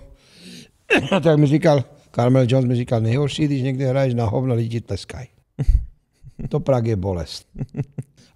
tak 1.22 1.38
mi 1.38 1.46
říkal, 1.46 1.85
Carmel 2.14 2.46
Jones 2.48 2.68
mi 2.68 2.76
říkal, 2.76 3.00
nejhorší, 3.00 3.44
když 3.44 3.62
někde 3.62 3.88
hraješ 3.88 4.14
na 4.14 4.24
hovno, 4.24 4.54
lidi 4.54 4.80
tleskají. 4.80 5.26
To 6.48 6.60
Prag 6.60 6.86
je 6.86 6.96
bolest. 6.96 7.46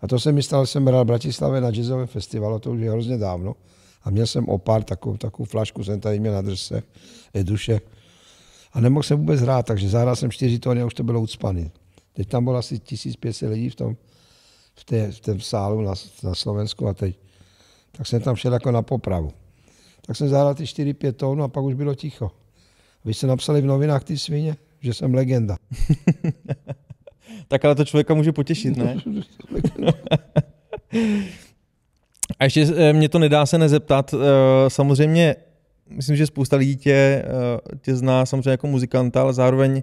A 0.00 0.08
to 0.08 0.20
se 0.20 0.32
mi 0.32 0.42
stalo, 0.42 0.66
jsem 0.66 0.86
hrál 0.86 1.04
v 1.04 1.06
Bratislavě 1.06 1.60
na 1.60 1.70
jazzovém 1.70 2.06
festivalu, 2.06 2.58
to 2.58 2.70
už 2.70 2.80
je 2.80 2.90
hrozně 2.90 3.18
dávno. 3.18 3.54
A 4.04 4.10
měl 4.10 4.26
jsem 4.26 4.48
opár, 4.48 4.84
takovou, 4.84 5.16
takovou 5.16 5.44
flašku 5.44 5.84
jsem 5.84 6.00
tady 6.00 6.20
měl 6.20 6.32
na 6.32 6.42
drse, 6.42 6.82
duše. 7.42 7.80
A 8.72 8.80
nemohl 8.80 9.02
jsem 9.02 9.18
vůbec 9.18 9.40
hrát, 9.40 9.66
takže 9.66 9.88
zahrál 9.88 10.16
jsem 10.16 10.30
čtyři 10.30 10.58
tóny 10.58 10.82
a 10.82 10.86
už 10.86 10.94
to 10.94 11.02
bylo 11.02 11.20
ucpaný. 11.20 11.70
Teď 12.12 12.28
tam 12.28 12.44
bylo 12.44 12.56
asi 12.56 12.78
1500 12.78 13.50
lidí 13.50 13.70
v 13.70 13.74
tom, 13.74 13.96
v, 14.74 14.84
té, 14.84 15.12
v 15.12 15.20
tom 15.20 15.40
sálu 15.40 15.82
na, 15.82 15.94
na 16.22 16.34
Slovensku 16.34 16.88
a 16.88 16.94
teď. 16.94 17.18
Tak 17.92 18.06
jsem 18.06 18.22
tam 18.22 18.36
šel 18.36 18.52
jako 18.52 18.70
na 18.70 18.82
popravu. 18.82 19.32
Tak 20.06 20.16
jsem 20.16 20.28
zahrál 20.28 20.54
ty 20.54 20.64
4-5 20.64 21.12
tónů 21.12 21.42
a 21.42 21.48
pak 21.48 21.64
už 21.64 21.74
bylo 21.74 21.94
ticho. 21.94 22.30
Vy 23.04 23.14
jste 23.14 23.26
napsali 23.26 23.60
v 23.60 23.66
novinách 23.66 24.04
ty 24.04 24.18
svině, 24.18 24.56
že 24.80 24.94
jsem 24.94 25.14
legenda. 25.14 25.56
tak 27.48 27.64
ale 27.64 27.74
to 27.74 27.84
člověka 27.84 28.14
může 28.14 28.32
potěšit, 28.32 28.76
ne? 28.76 28.96
A 32.38 32.44
ještě 32.44 32.66
eh, 32.76 32.92
mě 32.92 33.08
to 33.08 33.18
nedá 33.18 33.46
se 33.46 33.58
nezeptat. 33.58 34.14
Eh, 34.14 34.18
samozřejmě, 34.70 35.36
myslím, 35.90 36.16
že 36.16 36.26
spousta 36.26 36.56
lidí 36.56 36.76
tě, 36.76 36.92
eh, 36.92 37.24
tě 37.80 37.96
zná 37.96 38.26
samozřejmě 38.26 38.50
jako 38.50 38.66
muzikanta, 38.66 39.20
ale 39.20 39.34
zároveň 39.34 39.82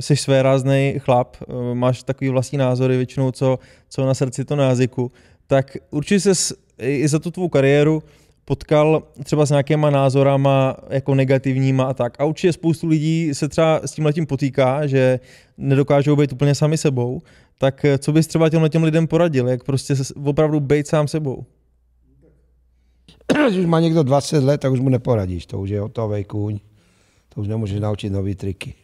jsi 0.00 0.16
své 0.16 0.42
rázný 0.42 0.94
chlap, 0.98 1.36
máš 1.74 2.02
takový 2.02 2.30
vlastní 2.30 2.58
názory 2.58 2.96
většinou, 2.96 3.32
co, 3.32 3.58
co 3.88 4.06
na 4.06 4.14
srdci, 4.14 4.44
to 4.44 4.56
na 4.56 4.68
jazyku. 4.68 5.12
Tak 5.46 5.76
určitě 5.90 6.34
se 6.34 6.54
i 6.78 7.08
za 7.08 7.18
tu 7.18 7.30
tvou 7.30 7.48
kariéru 7.48 8.02
potkal 8.48 9.02
třeba 9.24 9.46
s 9.46 9.50
nějakýma 9.50 9.90
názorama 9.90 10.76
jako 10.90 11.14
negativníma 11.14 11.84
a 11.84 11.94
tak. 11.94 12.20
A 12.20 12.24
určitě 12.24 12.52
spoustu 12.52 12.86
lidí 12.86 13.30
se 13.32 13.48
třeba 13.48 13.80
s 13.84 13.92
tím 13.92 14.04
letím 14.04 14.26
potýká, 14.26 14.86
že 14.86 15.20
nedokážou 15.58 16.16
být 16.16 16.32
úplně 16.32 16.54
sami 16.54 16.78
sebou. 16.78 17.22
Tak 17.58 17.84
eh, 17.84 17.98
co 17.98 18.12
bys 18.12 18.26
třeba 18.26 18.48
těmhle 18.48 18.68
těm 18.68 18.84
lidem 18.84 19.06
poradil, 19.06 19.48
jak 19.48 19.64
prostě 19.64 19.94
opravdu 20.24 20.60
být 20.60 20.86
sám 20.86 21.08
sebou? 21.08 21.44
Když 23.46 23.58
už 23.58 23.66
má 23.66 23.80
někdo 23.80 24.02
20 24.02 24.44
let, 24.44 24.60
tak 24.60 24.72
už 24.72 24.80
mu 24.80 24.88
neporadíš, 24.88 25.46
to 25.46 25.60
už 25.60 25.70
je 25.70 25.80
hotový 25.80 26.24
kůň, 26.24 26.58
to 27.34 27.40
už 27.40 27.48
nemůžeš 27.48 27.80
naučit 27.80 28.10
nový 28.10 28.34
triky. 28.34 28.74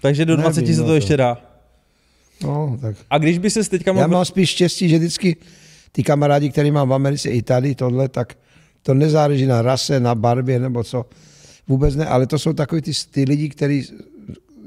Takže 0.00 0.24
do 0.24 0.36
20 0.36 0.60
Nevím, 0.60 0.74
se 0.74 0.80
no 0.80 0.86
to 0.86 0.90
to- 0.90 0.94
ještě 0.94 1.16
dá. 1.16 1.38
No, 2.42 2.78
tak 2.80 2.96
A 3.10 3.18
když 3.18 3.38
by 3.38 3.50
se 3.50 3.70
teďka 3.70 3.90
Já 3.90 3.94
mohl... 3.94 4.08
mám 4.08 4.24
spíš 4.24 4.50
štěstí, 4.50 4.88
že 4.88 4.98
vždycky 4.98 5.36
ty 5.92 6.02
kamarádi, 6.02 6.50
který 6.50 6.70
mám 6.70 6.88
v 6.88 6.92
Americe 6.94 7.30
i 7.30 7.42
tady, 7.42 7.74
tohle, 7.74 8.08
tak 8.08 8.34
to 8.82 8.94
nezáleží 8.94 9.46
na 9.46 9.62
rase, 9.62 10.00
na 10.00 10.14
barvě 10.14 10.58
nebo 10.58 10.84
co. 10.84 11.04
Vůbec 11.68 11.96
ne, 11.96 12.06
ale 12.06 12.26
to 12.26 12.38
jsou 12.38 12.52
takový 12.52 12.82
ty, 12.82 12.92
ty 13.10 13.24
lidi, 13.24 13.48
kteří 13.48 13.86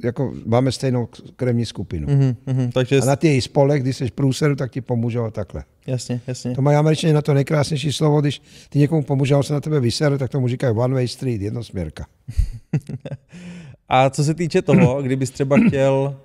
jako 0.03 0.33
máme 0.45 0.71
stejnou 0.71 1.07
krevní 1.35 1.65
skupinu. 1.65 2.07
Mhm, 2.07 2.35
mhm, 2.45 2.71
takže 2.71 2.99
A 2.99 3.05
na 3.05 3.15
ty 3.15 3.41
spolech, 3.41 3.81
když 3.81 3.97
jsi 3.97 4.11
průseru, 4.11 4.55
tak 4.55 4.71
ti 4.71 4.81
pomůžou 4.81 5.31
takhle. 5.31 5.63
jasně, 5.87 6.21
jasně. 6.27 6.55
To 6.55 6.61
mají 6.61 6.77
američané 6.77 7.13
na 7.13 7.21
to 7.21 7.33
nejkrásnější 7.33 7.91
slovo, 7.91 8.21
když 8.21 8.41
ty 8.69 8.79
někomu 8.79 9.03
pomůže 9.03 9.35
on 9.35 9.43
se 9.43 9.53
na 9.53 9.61
tebe 9.61 9.79
vysere, 9.79 10.17
tak 10.17 10.31
tomu 10.31 10.47
říkají 10.47 10.75
one 10.77 10.93
way 10.93 11.07
street, 11.07 11.41
jednosměrka. 11.41 12.05
A 13.89 14.09
co 14.09 14.23
se 14.23 14.33
týče 14.33 14.61
toho, 14.61 15.01
kdybys 15.03 15.31
třeba 15.31 15.57
chtěl, 15.67 16.19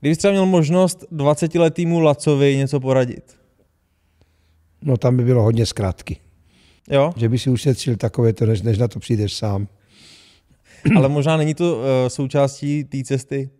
kdybys 0.00 0.18
třeba 0.18 0.30
měl 0.32 0.46
možnost 0.46 1.04
20-letýmu 1.12 2.00
Lacovi 2.00 2.56
něco 2.56 2.80
poradit, 2.80 3.24
No 4.82 4.96
tam 4.96 5.16
by 5.16 5.24
bylo 5.24 5.42
hodně 5.42 5.66
zkrátky. 5.66 6.16
Jo? 6.90 7.12
Že 7.16 7.28
by 7.28 7.38
si 7.38 7.50
ušetřil 7.50 7.96
takové 7.96 8.32
to, 8.32 8.46
než, 8.46 8.62
než 8.62 8.78
na 8.78 8.88
to 8.88 8.98
přijdeš 8.98 9.34
sám. 9.34 9.68
Ale 10.96 11.08
možná 11.08 11.36
není 11.36 11.54
to 11.54 11.76
uh, 11.76 11.82
součástí 12.08 12.84
té 12.84 13.04
cesty, 13.04 13.50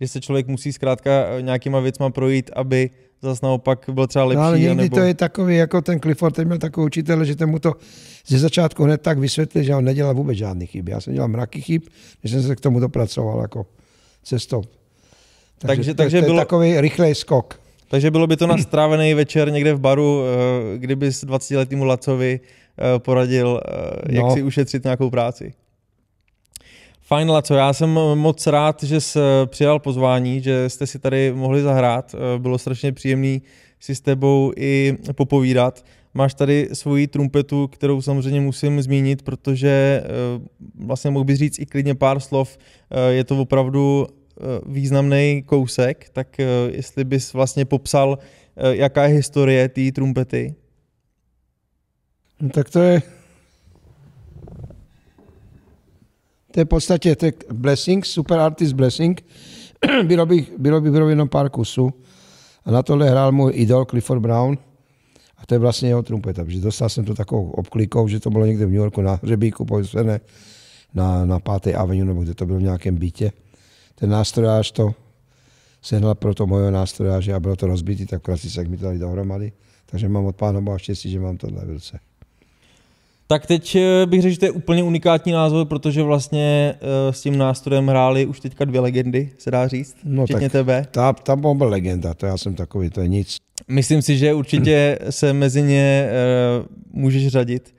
že 0.00 0.08
se 0.08 0.20
člověk 0.20 0.46
musí 0.48 0.72
zkrátka 0.72 1.10
eh, 1.10 1.42
nějakýma 1.42 1.80
věcma 1.80 2.10
projít, 2.10 2.50
aby 2.54 2.90
zase 3.22 3.46
naopak 3.46 3.84
byl 3.92 4.06
třeba 4.06 4.24
lepší. 4.24 4.36
No, 4.36 4.42
ale 4.42 4.58
někdy 4.58 4.70
anebo... 4.70 4.96
to 4.96 5.02
je 5.02 5.14
takový, 5.14 5.56
jako 5.56 5.82
ten 5.82 6.00
Clifford, 6.00 6.34
ten 6.34 6.46
měl 6.46 6.58
takový 6.58 6.86
učitel, 6.86 7.24
že 7.24 7.36
ten 7.36 7.50
mu 7.50 7.58
to 7.58 7.74
ze 8.26 8.38
začátku 8.38 8.84
hned 8.84 9.02
tak 9.02 9.18
vysvětlil, 9.18 9.64
že 9.64 9.74
on 9.74 9.84
nedělal 9.84 10.14
vůbec 10.14 10.38
žádný 10.38 10.66
chyby. 10.66 10.92
Já 10.92 11.00
jsem 11.00 11.14
dělal 11.14 11.28
mraky 11.28 11.60
chyb, 11.60 11.82
než 12.22 12.32
jsem 12.32 12.42
se 12.42 12.56
k 12.56 12.60
tomu 12.60 12.80
dopracoval 12.80 13.40
jako 13.40 13.66
cestou. 14.22 14.62
Takže- 15.58 15.94
to, 15.94 15.96
takže 15.96 16.18
to 16.18 16.24
je 16.24 16.28
bylo- 16.28 16.38
takový 16.38 16.80
rychlej 16.80 17.14
skok. 17.14 17.61
Takže 17.92 18.10
bylo 18.10 18.26
by 18.26 18.36
to 18.36 18.46
na 18.46 18.58
strávený 18.58 19.14
večer 19.14 19.52
někde 19.52 19.74
v 19.74 19.80
baru, 19.80 20.22
eh, 20.24 20.78
kdyby 20.78 21.12
s 21.12 21.24
20-letýmu 21.24 21.84
Lacovi 21.84 22.40
eh, 22.40 22.98
poradil, 22.98 23.60
eh, 23.64 24.14
jak 24.14 24.24
No. 24.24 24.34
si 24.34 24.42
ušetřit 24.42 24.84
nějakou 24.84 25.10
práci. 25.10 25.52
Fajn, 27.00 27.30
Laco, 27.30 27.54
já 27.54 27.72
jsem 27.72 27.90
moc 28.14 28.46
rád, 28.46 28.82
že 28.82 29.00
jsi 29.00 29.18
přijal 29.46 29.78
pozvání, 29.78 30.40
že 30.40 30.68
jste 30.68 30.86
si 30.86 30.98
tady 30.98 31.32
mohli 31.32 31.62
zahrát. 31.62 32.14
Bylo 32.38 32.58
strašně 32.58 32.92
příjemný 32.92 33.42
si 33.80 33.94
s 33.94 34.00
tebou 34.00 34.52
i 34.56 34.96
popovídat. 35.14 35.84
Máš 36.14 36.34
tady 36.34 36.68
svoji 36.72 37.06
trumpetu, 37.06 37.66
kterou 37.66 38.02
samozřejmě 38.02 38.40
musím 38.40 38.82
zmínit, 38.82 39.22
protože 39.22 40.02
vlastně 40.84 41.10
mohl 41.10 41.24
bys 41.24 41.38
říct 41.38 41.58
i 41.58 41.66
klidně 41.66 41.94
pár 41.94 42.20
slov. 42.20 42.58
Je 43.08 43.24
to 43.24 43.40
opravdu 43.40 44.06
významný 44.66 45.42
kousek, 45.46 46.08
tak 46.12 46.40
eh, 46.40 46.46
jestli 46.70 47.04
bys 47.04 47.32
vlastně 47.32 47.64
popsal, 47.64 48.18
eh, 48.56 48.76
jaká 48.76 49.04
je 49.04 49.14
historie 49.14 49.68
té 49.68 49.92
trumpety. 49.92 50.54
No, 52.40 52.48
tak 52.48 52.70
to 52.70 52.78
je 52.80 53.02
to 56.52 56.60
je 56.60 56.64
v 56.64 56.68
podstatě 56.68 57.16
to 57.16 57.26
je 57.26 57.32
Blessing, 57.52 58.06
Super 58.06 58.38
Artist 58.38 58.72
Blessing. 58.72 59.24
bylo, 60.04 60.26
by, 60.26 60.46
bylo 60.58 60.80
by 60.80 60.90
bylo 60.90 61.08
jenom 61.08 61.28
pár 61.28 61.50
kusů. 61.50 61.90
A 62.64 62.70
na 62.70 62.82
tohle 62.82 63.10
hrál 63.10 63.32
můj 63.32 63.52
idol 63.54 63.84
Clifford 63.84 64.20
Brown. 64.20 64.58
A 65.38 65.46
to 65.46 65.54
je 65.54 65.58
vlastně 65.58 65.88
jeho 65.88 66.02
trumpeta, 66.02 66.44
protože 66.44 66.60
dostal 66.60 66.88
jsem 66.88 67.04
to 67.04 67.14
takovou 67.14 67.50
obklikou, 67.50 68.08
že 68.08 68.20
to 68.20 68.30
bylo 68.30 68.46
někde 68.46 68.66
v 68.66 68.68
New 68.68 68.78
Yorku 68.78 69.02
na 69.02 69.20
hřebíku 69.22 69.66
na, 70.94 71.24
na 71.24 71.40
5. 71.60 71.74
Avenue, 71.74 72.04
nebo 72.04 72.22
kde 72.22 72.34
to 72.34 72.46
bylo 72.46 72.58
v 72.58 72.62
nějakém 72.62 72.96
bytě. 72.96 73.32
Ten 74.02 74.10
nástrojář 74.10 74.72
to 74.72 74.94
sehnal 75.82 76.14
pro 76.14 76.34
to 76.34 76.46
moje 76.46 76.70
nástrojáře 76.70 77.34
a 77.34 77.40
bylo 77.40 77.56
to 77.56 77.66
rozbitý, 77.66 78.06
tak 78.06 78.22
se 78.36 78.64
mi 78.64 78.76
to 78.76 78.84
dali 78.84 78.98
dohromady. 78.98 79.52
Takže 79.86 80.08
mám 80.08 80.24
od 80.24 80.36
pána 80.36 80.60
Boha 80.60 80.78
štěstí, 80.78 81.10
že 81.10 81.20
mám 81.20 81.36
tohle 81.36 81.64
v 81.64 81.70
ruce. 81.70 81.98
Tak 83.26 83.46
teď 83.46 83.76
eh, 83.76 84.06
bych 84.06 84.22
řekl, 84.22 84.32
že 84.32 84.38
to 84.38 84.44
je 84.44 84.50
úplně 84.50 84.82
unikátní 84.82 85.32
názor, 85.32 85.66
protože 85.66 86.02
vlastně 86.02 86.74
eh, 86.74 87.12
s 87.12 87.20
tím 87.20 87.38
nástrojem 87.38 87.88
hráli 87.88 88.26
už 88.26 88.40
teďka 88.40 88.64
dvě 88.64 88.80
legendy, 88.80 89.30
se 89.38 89.50
dá 89.50 89.68
říct, 89.68 89.96
No 90.04 90.24
včetně 90.24 90.48
tak- 90.48 90.52
tebe. 90.52 90.86
Ta, 90.90 91.12
ta 91.12 91.36
byl 91.36 91.68
legenda, 91.68 92.14
to 92.14 92.26
já 92.26 92.38
jsem 92.38 92.54
takový, 92.54 92.90
to 92.90 93.00
je 93.00 93.08
nic. 93.08 93.36
Myslím 93.68 94.02
si, 94.02 94.18
že 94.18 94.34
určitě 94.34 94.98
se 95.10 95.32
mezi 95.32 95.62
ně 95.62 96.08
uh, 96.60 96.66
můžeš 97.00 97.28
řadit. 97.28 97.74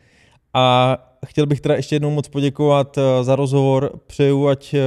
A 0.54 0.98
chtěl 1.26 1.46
bych 1.46 1.62
teda 1.62 1.76
ještě 1.76 1.96
jednou 1.96 2.12
moc 2.12 2.28
poděkovat 2.28 2.98
uh, 2.98 3.04
za 3.22 3.36
rozhovor. 3.36 4.00
Přeju, 4.08 4.48
ať 4.48 4.74
uh, 4.74 4.80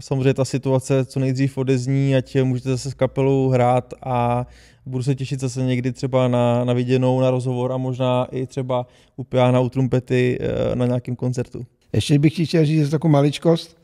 samozřejmě 0.00 0.34
ta 0.34 0.44
situace 0.44 1.04
co 1.04 1.20
nejdřív 1.20 1.58
odezní, 1.58 2.16
ať 2.16 2.36
můžete 2.42 2.68
zase 2.68 2.90
s 2.90 2.94
kapelou 2.94 3.48
hrát 3.48 3.94
a 4.02 4.46
budu 4.86 5.04
se 5.04 5.14
těšit 5.14 5.40
zase 5.40 5.62
někdy 5.62 5.92
třeba 5.92 6.28
na, 6.28 6.64
na 6.64 6.72
viděnou, 6.72 7.20
na 7.20 7.30
rozhovor 7.30 7.72
a 7.72 7.76
možná 7.76 8.26
i 8.30 8.46
třeba 8.46 8.86
u 9.16 9.24
piana, 9.24 9.60
u 9.60 9.68
trumpety 9.68 10.38
uh, 10.40 10.76
na 10.76 10.86
nějakém 10.86 11.16
koncertu. 11.16 11.66
Ještě 11.92 12.18
bych 12.18 12.34
ti 12.34 12.46
chtěl 12.46 12.64
říct 12.64 12.90
takovou 12.90 13.12
maličkost, 13.12 13.76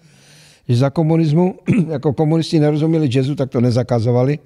že 0.68 0.76
za 0.76 0.90
komunismu, 0.90 1.54
jako 1.88 2.12
komunisti 2.12 2.60
nerozuměli 2.60 3.08
jazzu, 3.12 3.34
tak 3.34 3.50
to 3.50 3.60
nezakazovali. 3.60 4.38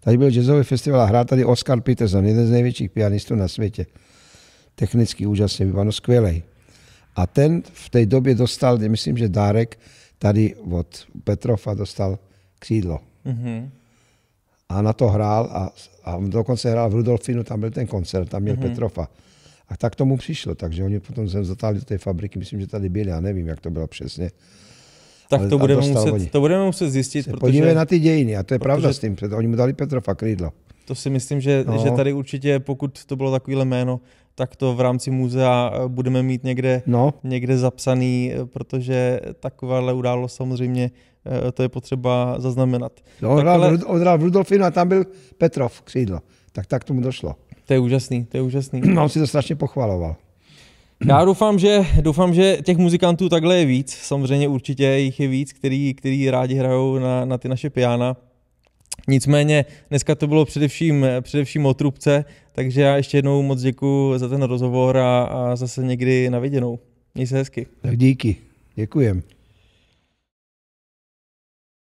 Tady 0.00 0.18
byl 0.18 0.30
jazzový 0.30 0.64
festival 0.64 1.00
a 1.00 1.04
hrál 1.04 1.24
tady 1.24 1.44
Oscar 1.44 1.80
Peterson, 1.80 2.26
jeden 2.26 2.46
z 2.46 2.50
největších 2.50 2.90
pianistů 2.90 3.34
na 3.34 3.48
světě. 3.48 3.86
Technicky 4.74 5.26
úžasně, 5.26 5.66
vypadal 5.66 5.92
skvělej. 5.92 6.42
A 7.16 7.26
ten 7.26 7.62
v 7.72 7.90
té 7.90 8.06
době 8.06 8.34
dostal, 8.34 8.78
myslím, 8.78 9.16
že 9.16 9.28
dárek 9.28 9.78
tady 10.18 10.54
od 10.70 11.06
Petrova 11.24 11.74
dostal 11.74 12.18
křídlo. 12.58 13.00
Mm-hmm. 13.26 13.68
A 14.68 14.82
na 14.82 14.92
to 14.92 15.08
hrál 15.08 15.48
a, 15.52 15.72
a 16.04 16.16
on 16.16 16.30
dokonce 16.30 16.70
hrál 16.70 16.90
v 16.90 16.94
Rudolfinu, 16.94 17.44
tam 17.44 17.60
byl 17.60 17.70
ten 17.70 17.86
koncert, 17.86 18.28
tam 18.28 18.42
měl 18.42 18.56
mm-hmm. 18.56 18.68
Petrova. 18.68 19.08
A 19.68 19.76
tak 19.76 19.94
tomu 19.94 20.16
přišlo, 20.16 20.54
takže 20.54 20.84
oni 20.84 21.00
potom 21.00 21.28
sem 21.28 21.44
zatáhli 21.44 21.78
do 21.78 21.84
té 21.84 21.98
fabriky, 21.98 22.38
myslím, 22.38 22.60
že 22.60 22.66
tady 22.66 22.88
byli, 22.88 23.08
já 23.10 23.20
nevím, 23.20 23.48
jak 23.48 23.60
to 23.60 23.70
bylo 23.70 23.86
přesně. 23.86 24.30
Tak 25.30 25.40
Ale- 25.40 25.48
to 25.48 25.58
budeme, 25.58 25.88
muset, 25.88 26.10
oni. 26.10 26.26
to 26.26 26.40
budeme 26.40 26.64
muset 26.64 26.90
zjistit, 26.90 27.22
Se 27.22 27.30
protože... 27.30 27.40
Podívej 27.40 27.74
na 27.74 27.84
ty 27.84 27.98
dějiny 27.98 28.36
a 28.36 28.42
to 28.42 28.54
je 28.54 28.58
protože- 28.58 28.64
pravda 28.64 28.92
s 28.92 28.98
tím, 28.98 29.16
protože 29.16 29.34
oni 29.34 29.48
mu 29.48 29.56
dali 29.56 29.72
Petrova 29.72 30.14
krídlo. 30.14 30.52
To 30.84 30.94
si 30.94 31.10
myslím, 31.10 31.40
že, 31.40 31.64
No. 31.66 31.78
že 31.78 31.90
tady 31.90 32.12
určitě, 32.12 32.58
pokud 32.58 33.04
to 33.04 33.16
bylo 33.16 33.30
takovýhle 33.32 33.64
jméno, 33.64 34.00
tak 34.34 34.56
to 34.56 34.74
v 34.74 34.80
rámci 34.80 35.10
muzea 35.10 35.72
eh, 35.74 35.88
budeme 35.88 36.22
mít 36.22 36.44
někde, 36.44 36.82
No, 36.86 37.14
někde 37.24 37.58
zapsaný, 37.58 38.32
eh, 38.34 38.44
protože 38.46 39.20
takováhle 39.40 39.92
událost 39.92 40.34
samozřejmě 40.34 40.90
eh, 41.48 41.52
to 41.52 41.62
je 41.62 41.68
potřeba 41.68 42.34
zaznamenat. 42.38 42.92
no 43.22 43.30
on, 43.30 43.36
Tak 43.36 43.44
hrál, 43.44 43.54
ale- 43.64 43.70
v 43.70 43.80
Rud- 43.80 43.84
on 43.86 44.00
hrál 44.00 44.18
v 44.18 44.22
Rudolfinu 44.22 44.64
a 44.64 44.70
tam 44.70 44.88
byl 44.88 45.04
Petrov 45.38 45.82
křídlo. 45.82 46.20
Tak 46.52 46.66
tak 46.66 46.84
tomu 46.84 47.00
došlo. 47.00 47.34
To 47.66 47.72
je 47.72 47.78
úžasný, 47.78 48.24
to 48.24 48.36
je 48.36 48.42
úžasný. 48.42 48.80
No, 48.84 49.02
on 49.02 49.08
si 49.08 49.18
to 49.18 49.26
strašně 49.26 49.56
pochvaloval. 49.56 50.16
Já 51.08 51.24
doufám, 51.24 51.58
že, 51.58 51.86
doufám, 52.00 52.34
že 52.34 52.58
těch 52.64 52.76
muzikantů 52.76 53.28
takhle 53.28 53.56
je 53.58 53.64
víc. 53.64 53.92
Samozřejmě 54.02 54.48
určitě 54.48 54.84
jich 54.86 55.20
je 55.20 55.28
víc, 55.28 55.52
který, 55.52 55.94
který 55.94 56.30
rádi 56.30 56.54
hrajou 56.54 56.98
na, 56.98 57.24
na 57.24 57.38
ty 57.38 57.48
naše 57.48 57.70
piana. 57.70 58.16
Nicméně 59.08 59.64
dneska 59.90 60.14
to 60.14 60.26
bylo 60.26 60.44
především, 60.44 61.06
především 61.20 61.66
o 61.66 61.74
trubce, 61.74 62.24
takže 62.52 62.80
já 62.80 62.96
ještě 62.96 63.18
jednou 63.18 63.42
moc 63.42 63.60
děkuji 63.60 64.18
za 64.18 64.28
ten 64.28 64.42
rozhovor 64.42 64.96
a, 64.96 65.22
a 65.22 65.56
zase 65.56 65.82
někdy 65.82 66.30
na 66.30 66.38
viděnou. 66.38 66.78
Měj 67.14 67.26
se 67.26 67.36
hezky. 67.36 67.66
Tak 67.82 67.96
díky. 67.96 68.36
Děkujem. 68.74 69.22